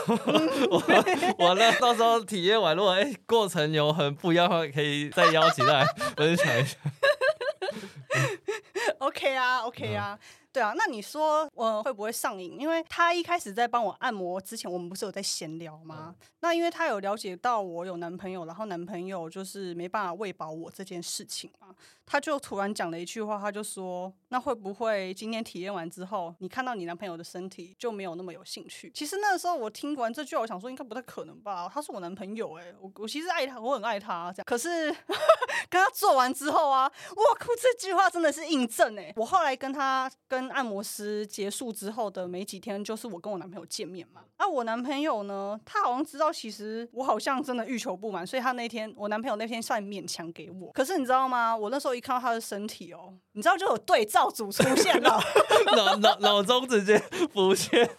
[0.70, 5.86] 我完了，到时候体验完，如果哎过程有很不一样的话，可以再邀请来
[6.18, 6.78] 分享一下。
[9.00, 10.18] OK 啊，OK 啊。
[10.20, 12.60] 嗯对啊，那你说我会不会上瘾？
[12.60, 16.16] 因为他一开始在帮我按摩之前，我们不是有在闲聊吗？
[16.20, 21.68] 嗯、那因为他有了解到我有男朋友，然后男朋友就是没办法喂饱我这件事情嘛，
[22.06, 31.70] 他就突然讲了一句话，他就说：“那会不会今天体验完之后，你看到你男朋友的身体就没有那么有兴趣？”其实那个时候我听完这句话，我想说应该不太可能吧？
[31.72, 34.46] 他是我男朋友哎、欸，我我其实爱他，我很爱他这样。
[34.46, 34.90] 可是
[35.70, 39.14] 跟他做完之后啊，我靠，这句话真的是印证哎、欸！
[39.16, 44.22] 我后来跟他跟跟按摩师结束之后的没几天，就是我跟我男朋友见面嘛。
[44.38, 50.72] 啊，我男朋友呢，他好像知道其实我好像真的欲求不满，所以他那天我男朋友那天算勉强给我。
[50.72, 51.54] 可是你知道吗？
[51.56, 55.20] 我那时候一看到他的身体哦，你知道就有对照组出现了，
[55.76, 56.98] 脑脑脑中直接
[57.34, 57.90] 浮现。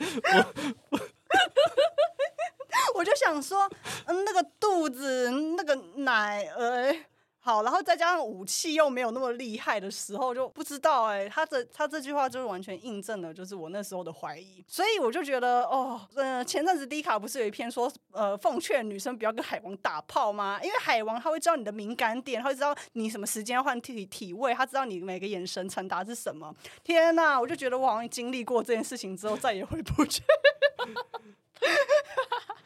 [2.94, 3.70] 我，就想说，
[4.06, 6.96] 嗯，那个肚子，那个奶，呃。
[7.42, 20.60] 好，然后再加上武器又没有那么厉害的时候，就不知道哎、他这他这句话就是完全印证了，就是我那时候的怀疑，所以我就觉得哦，呃，前阵子迪卡不是有一篇说，呃，奉劝女生不要跟海王打炮吗？
[20.62, 26.54] 因为海王他会知道你的敏感点，他会知道你什么时间要换体体位，他知道你每个眼神传达是什么。
[26.84, 30.22] 天哪，我就觉得我好像经历过这件事情之后，再也回不去。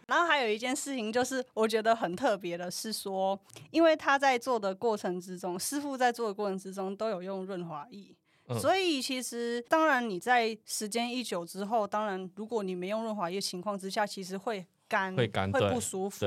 [0.06, 3.38] 然后还有一件事情，就是我觉得很特别的是说，
[3.70, 8.14] 因为他在做的过程之中，师傅在做的过程之中都有用润滑液，
[8.48, 16.26] 嗯、所以其实当然你在时间一久之后，当然如果你没用润滑液情况之下，其实会干，会干，会不舒服。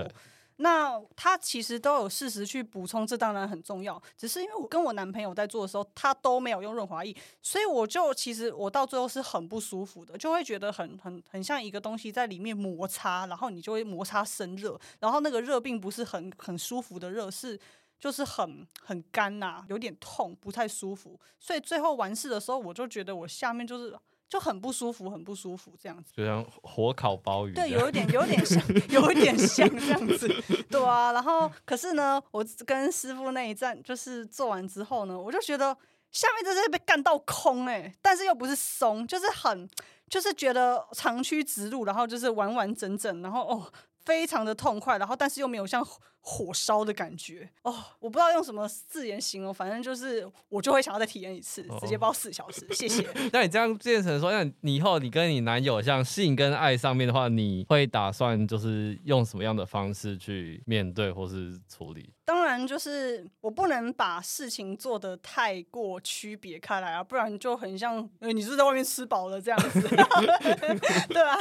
[0.59, 4.01] 那他其实都有适时去补充，这当然很重要。
[4.17, 17.59] 只是因为我跟我男朋友在做的时候，他都没有用润滑液，所以我就其实我到最后是很不舒服的，就会觉得很很很像一个东西在里面摩擦，然后你就会摩擦生热，然后那个热并不是很很舒服的热，是
[17.99, 21.19] 就是很很干呐、有点痛，不太舒服。
[21.39, 23.95] 所以最后完事的时候，我就觉得我下面就是。
[24.29, 27.53] 就很不舒服，很不舒服，这样子，就像火烤鲍鱼。
[27.53, 30.27] 对，有一点，有点像， 有一点像这样子。
[30.69, 35.75] 对啊，然后可是呢，我跟师傅那一站就是做完之后呢，我就觉得
[36.11, 39.69] 下面真的是被干到空哎、欸，但是又不是松，就是很，
[40.09, 43.71] 就是觉得长驱直入，然后就是完完整整，然后哦。
[44.07, 45.85] 非常的痛快，然后但是又没有像
[46.29, 53.07] 火烧的感觉哦，我不知道用什么字眼形容，反正就是我就会想要再体验一次，哦、直接包四小时，谢谢。
[53.31, 62.13] 那你这样变成说，那你以后你跟你男友像性跟爱上面的话，你会打算就是用什么样的方式去面对或是处理？
[62.25, 69.79] 当然，就是我不能把事情做得太过区别开来啊，不然就很像，呃，你是在外面吃饱了这样子，
[71.07, 71.37] 对吧？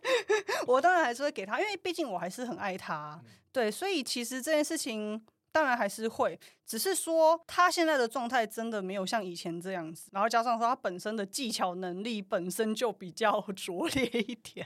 [0.68, 3.18] 我当然还是会给他，因为毕竟我还是很爱他，
[3.58, 14.64] 对，所以其实这件事情当然还是会，只是说他现在的状态真的没有像以前这样子，然后加上说他本身的技巧能力本身就比较 拙劣一点，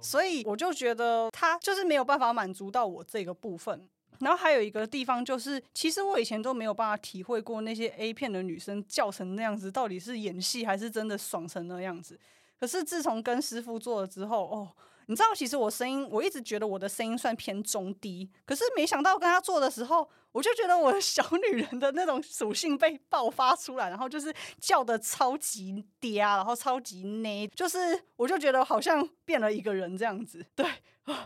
[0.00, 3.88] 所以我就觉得他就是没有办法满足到我这个部分。
[4.20, 12.16] 然后还有一个地方就是，其实我以前都没有办法体会过那些 A 片的女生叫成那样子，到底是演戏还是真的爽成那样子。
[12.60, 14.68] 可是自从跟师傅做了之后，哦，
[15.08, 27.78] 你知道，其实我声音，我一直觉得我的声音算偏中低，可是没想到跟他做的时候，我就觉得我的小女人的那种属性被爆发出来，然后就是叫的超级嗲，然后超级呢，就是
[28.16, 30.64] 我就觉得好像变了一个人这样子，对。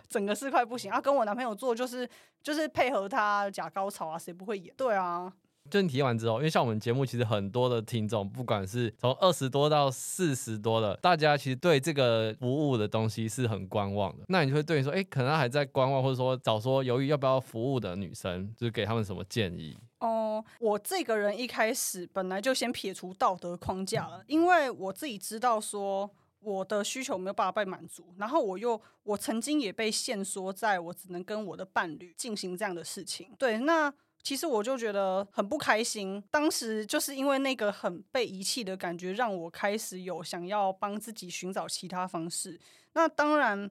[0.09, 1.01] 整个是快不行啊！
[1.01, 2.09] 跟我男朋友做就是
[2.41, 4.73] 就是配合他假高潮啊，谁不会演？
[4.77, 5.33] 对啊，
[5.71, 14.25] 就你体验完之后，因为像我们节目其实很多的听众，不管是从二十多到四十多的，大家其实对这个服务的东西是很观望的。
[14.29, 19.77] 那你就会对你说，哎，可能还在观望，或者说早说犹豫要不要服务的女生，就是给他们什么建议？
[20.01, 26.11] 哦，我这个人一开始本来就先撇除道德框架了，因为我自己知道说
[26.41, 33.31] 我的需求没有办法被满足，然后我又我曾经也被限缩在我只能跟我的伴侣进行这样的事情。
[33.39, 33.93] 对，那
[34.23, 36.23] 其实我就觉得很不开心。
[36.31, 42.61] 当时就是因为那个很被遗弃的感觉，让我开始有想要帮自己寻找其他方式。
[42.93, 43.71] 那当然。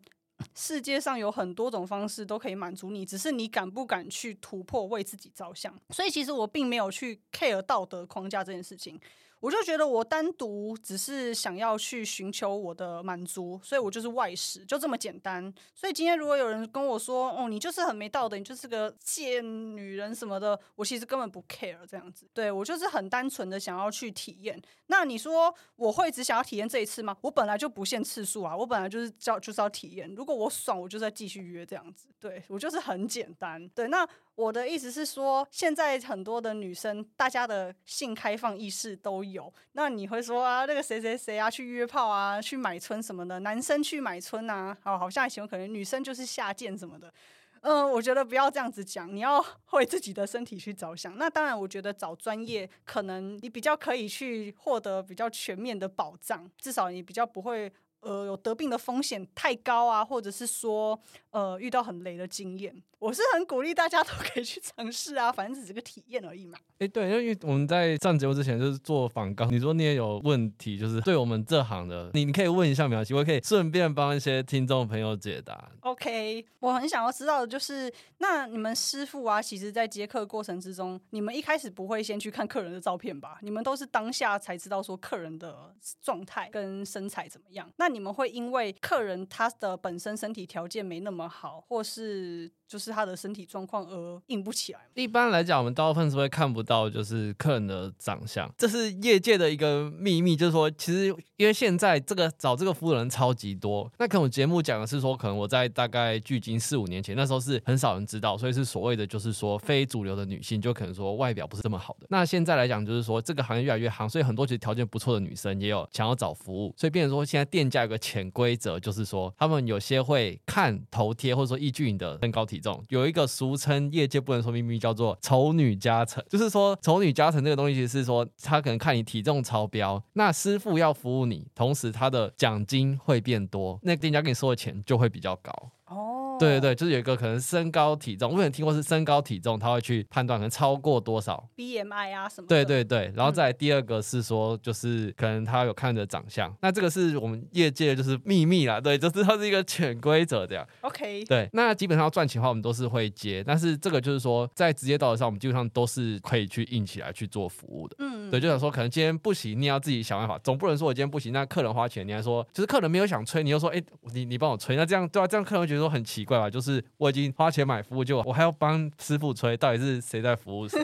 [0.56, 5.72] 世界上有很多种方式都可以满足你，只是你敢不敢去突破，为自己着想。
[5.92, 9.00] 所以其实我并没有去 care 道德框架这件事情。
[9.42, 15.54] 我就觉得我单独只是想要去寻求我的满足，所以我就是外食，就这么简单。
[15.76, 19.44] 所以今天如果有人跟我说，哦，你就是很没道德，你就是个贱
[19.76, 22.30] 女人什么的，我其实根本不 care 这样子。
[22.34, 24.62] 对，我就是很单纯的想要去体验。
[24.88, 27.18] 那你说我会只想要体验这一次吗？
[27.22, 30.08] 我本来就不限次数啊，我本来就是叫就是要体验。
[30.16, 32.08] 如果我爽，我就再继续约这样子。
[32.20, 33.68] 对，我就是很简单。
[33.70, 34.08] 对，那。
[34.36, 39.54] 我的意思是说，现在很多的女生，大家的性开放意识都有。
[39.74, 47.14] 那你会说啊，那个谁谁谁啊，去约炮啊，去买春什么的，男生去买春啊，好，好像以前可能女生就是下贱什么的。
[47.62, 51.18] 嗯，我觉得不要这样子讲，你要 为自己的身体去着想。
[51.18, 57.72] 那当然，我觉得找专业，可能你比较可以去获得比较全面的保障，至少你比较不会。
[58.02, 66.56] 呃，有得病的风险太高啊，或者是说，呃，遇到很雷的经验，我是很鼓励大家都可以去尝试啊，反正只是个体验而已嘛。
[66.74, 75.72] 哎、欸，对，因为我们在上节目之前就是做访纲，你说你也有问题，就是对我们这行的，你你可以问一下苗琪，我可以顺便帮一些听众朋友解答。
[75.80, 83.40] OK，我很想要知道的就是，那你们师傅啊，其实在接客过程之中，你们一开始不会先去看客人的照片吧？
[83.42, 85.74] 你们都是当下才知道说客人的
[86.04, 87.68] 状态跟身材怎么样？
[87.78, 94.80] 那你们会因为客人他的本身身体条件没那么好，或是就是他的身体状况而硬不起来？
[94.94, 100.38] 一般来讲，我们大部分是会看不到就是客人的长相，这是业界的一个秘密。
[100.38, 112.08] 就是说，其实因为现在这个找这个服务的人超级多，那可能我节目讲的是说，可能我在大概距今四五年前，那时候是很少人知道，所以是所谓的就是说非主流的女性，就可能说外表不是这么好的。
[112.10, 126.24] 那现在来讲，就是说这个行业越来越行，所以很多其实条件不错的女生也有想要找服务，所以变成说现在店家有个潜规则就是说，他们有些会看头贴，或者说依据你的身高体重，有一个俗称业界不能说秘密，叫做“丑女加成”。
[126.30, 135.52] 就是说，丑女加成这个东西，其实是说他可能看你体重超标，那师傅要服务你，同时他的奖金会变多，那店家跟你收的钱就会比较高。
[135.88, 142.48] 哦对对对，就是有一个可能身高体重，我有听过是身高体重，他会去判断可能超过多少 BMI 啊什么。
[142.48, 150.68] 对对对，然后再来第二个是说，就是可能他有看着长相，嗯、那这个是我们业界就是秘密啦，对，就是它是一个潜规则这样。
[150.82, 151.24] OK。
[151.26, 157.96] 对，那基本上要赚钱的话，我们都是会接，但是这个就是说在职业道德上，我们基本上都是可以去硬起来去做服务的。
[158.00, 158.11] 嗯。
[158.32, 166.40] 对，就想说可能今天不行，你要自己想办法，总不能说我今天不行，那客人花钱，你还说就是客人没有想催，你又说哎，你你帮我催，那这样对啊，这样客人会觉得说很奇怪。
[166.40, 166.50] 吧？
[166.50, 170.80] 就是我已经花钱买服务，就我还要帮师傅催，到底是谁在服务谁？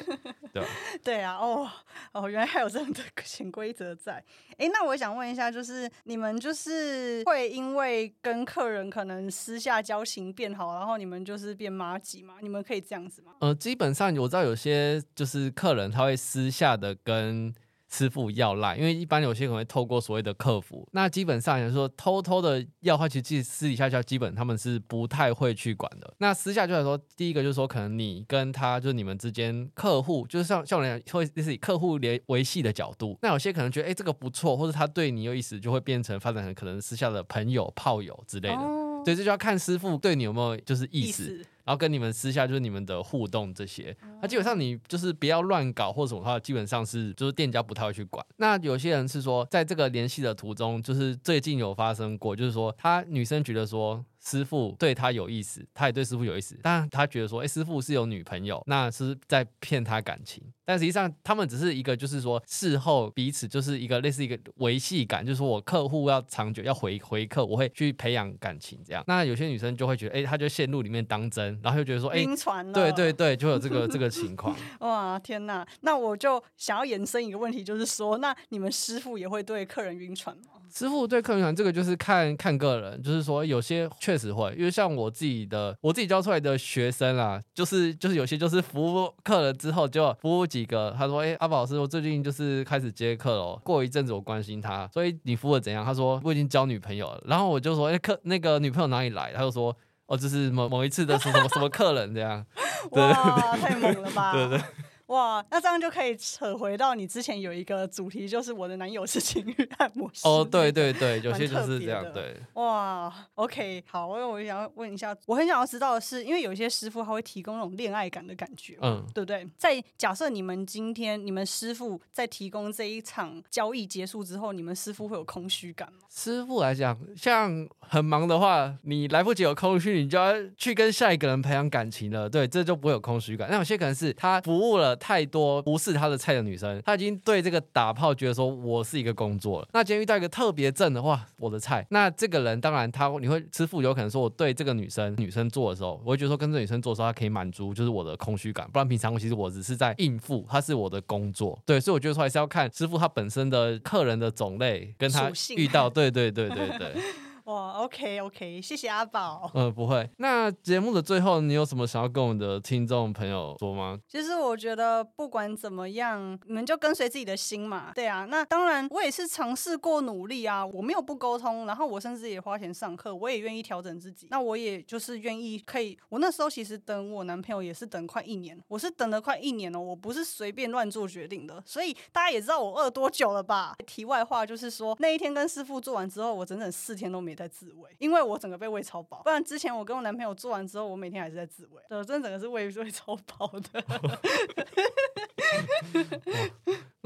[0.57, 0.67] 对？
[1.03, 1.69] 对啊，哦
[2.13, 4.23] 哦，原来还有这样的潜规则在。
[4.57, 12.35] 哎，那我想问一下，就是你们就是会因为跟客人可能私下交情变好，然后你们就是变妈吉吗？
[12.41, 13.33] 你们可以这样子吗？
[13.39, 17.53] 呃，基本上我知道有些就是客人他会私下的跟。
[17.97, 26.13] 师傅要赖，因为一般有些可能会透过所谓的客服，那基本上来说偷偷的要的话，其实私底下叫基本他们是不太会去管的。
[26.19, 38.55] 那私下就来说，第一个就是说，可能你跟他就是你们之间客户，就是像像我们会就是以客户联维系的角度，那有些可能觉得哎、欸、这个不错，或者他对你有意思，就会变成发展成可能私下的朋友、炮友之类的。
[38.55, 41.23] 哦、对，这就要看师傅对你有没有就是意思。
[41.23, 48.25] 意思然后跟你们私下就是你们的互动这些，那基本上你就是不要乱搞或者什么的话，基本上是就是店家不太会去管。
[48.37, 54.03] 那有些人是说，在这个联系的途中，就是最近有发生过，就是说他女生觉得说。
[54.27, 60.43] 师傅对他有意思，他也对师傅有意思，但他觉得说，哎，师傅是有女朋友，那是在骗他感情。
[60.65, 69.01] 但实际上，他们只是一个，就是说事后彼此就是一个类似一个维系感，就是说我客户要长久要回回客，我会去培养感情这样。
[69.07, 72.73] 那有些女生就会觉得，哎，他就陷入里面当真，然后就觉得说，哎，晕船了。
[72.73, 74.53] 对对对，就有这个 这个情况。
[74.81, 75.65] 哇，天哪！
[75.81, 80.43] 那我就想要延伸一个问题，就是说，那你们师傅也会对客人晕船吗？
[80.73, 93.59] 师傅对客人这个就是看看个人，就是说有些确实会，因为像我自己的我自己教出来的学生啊，就是就是有些就是服务客人之后就服务几个，他说：“哎、欸，阿宝老师，我最近就是开始接客了。
[93.63, 99.75] 过一阵子我关心他，所以你服务的怎样？”他说：“我已经交女朋友了。”然后我就说：“哎、欸，客那个女朋友哪里来？”他就说
[100.07, 102.45] ：“哦，就是某某一次的是什么什么客人这样。”
[102.91, 103.13] 哇，
[103.57, 104.31] 太猛了吧！
[104.35, 104.61] 对对。
[105.07, 110.27] 哇，那这样就可以扯回到你之前有一个主题，就是我的男友是情欲按摩师。
[110.27, 112.05] 哦，对对对，有些就是这样。
[112.13, 119.47] 对，哇，OK，好，因为我想要问一下，我很想要知道的是，因为有一些师傅他会提供那种恋爱感的感觉，嗯，对不对？
[119.57, 125.99] 在假设你们今天你们师傅在提供这一场交易结束之后，你们师傅会有空虚感吗？
[126.09, 132.29] 师傅来讲，像很忙的话，你来不及有空虚，你就要去跟下一个人培养感情了。
[132.29, 133.47] 对，这就不会有空虚感。
[133.49, 134.96] 那有些可能是他服务了。
[134.97, 139.67] 太多不是他的菜的女生，他已经对这个打炮觉得说我是一个工作了。
[139.73, 148.69] 那今天遇到一个特别正的话，我的菜，那这个人当然他你会师傅有可能说我对这个女生女生做的时候，我会觉得说跟这女生做的时候，她可以满足就是我的空虚感。
[148.71, 151.57] 不然平常其实我只是在应付，她是我的工作。
[151.65, 156.95] 对，所以我觉得说还是要看师傅他本身的客人的种类跟他遇到，对对对对对。
[157.47, 159.49] 哇，OK OK，谢谢阿宝。
[159.53, 160.09] 呃，不会。
[160.17, 163.97] 那节目的最后，你有什么想要跟我们的听众朋友说吗？
[164.05, 167.93] 其实我觉得不管怎么样，你们就跟随自己的心嘛。
[167.95, 174.27] 对啊，那当然我也是尝试过努力啊，我没有不沟通，然后我甚至也花钱上课，我也愿意调整自己。
[174.29, 181.63] 那我也就是愿意可以，我那时候其实等我男朋友也是等快一年，我是等了快一年哦，我不是随便乱做决定的。
[181.65, 183.73] 所以大家也知道我饿多久了吧？
[183.85, 187.36] 题外话就是说，那一天跟师傅做完之后，我整整四天都没。
[187.37, 189.21] 在自慰，因为我整个被喂超饱。
[189.23, 191.81] 不然之前我跟我男朋友做完之后，我每天还是在自慰。
[191.87, 193.83] 对，真的整个是喂 喂超饱的。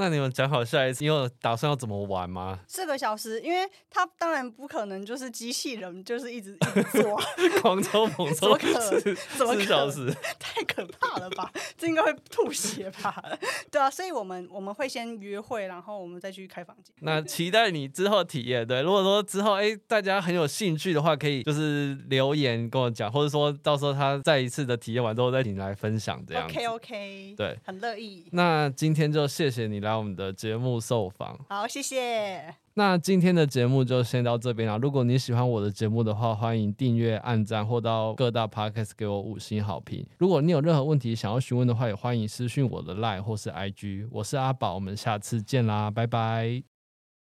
[0.02, 2.60] 那你们讲好下一次，你有打算要怎么玩吗？
[2.68, 7.22] 四个小时，因为他当然不可能就是机器人，就是一直一直做，
[7.62, 9.16] 狂抽猛 抽，怎么可能？
[9.38, 10.12] 怎么四小时？
[10.40, 11.52] 太可怕了吧？
[11.78, 13.24] 这应该会吐血吧？
[13.70, 16.96] 对啊，所以我们我们会先约会，然后我们再去开房间。
[17.02, 18.66] 那期待你之后体验。
[18.66, 26.46] 对，如果说之后哎、欸，大家很有兴趣的话，可以就是留言跟我讲，或者说到时候他再一次的体验完之后再请你来分享这样。
[26.46, 28.26] OK OK，对，很乐意。
[28.32, 31.38] 那今天就谢谢你来我们的节目受访。
[31.50, 32.56] 好，谢谢。
[32.76, 34.78] 那今天的节目就先到这边了。
[34.78, 40.08] 如果你喜欢我的节目的话，欢迎订阅、按赞或到各大 Podcast 给我五星好评。
[40.18, 44.08] 如果你有任何问题想要询问的话，也欢迎私讯我的 Line 或是 IG。
[44.10, 46.71] 我是阿宝，我们下次见啦，拜拜。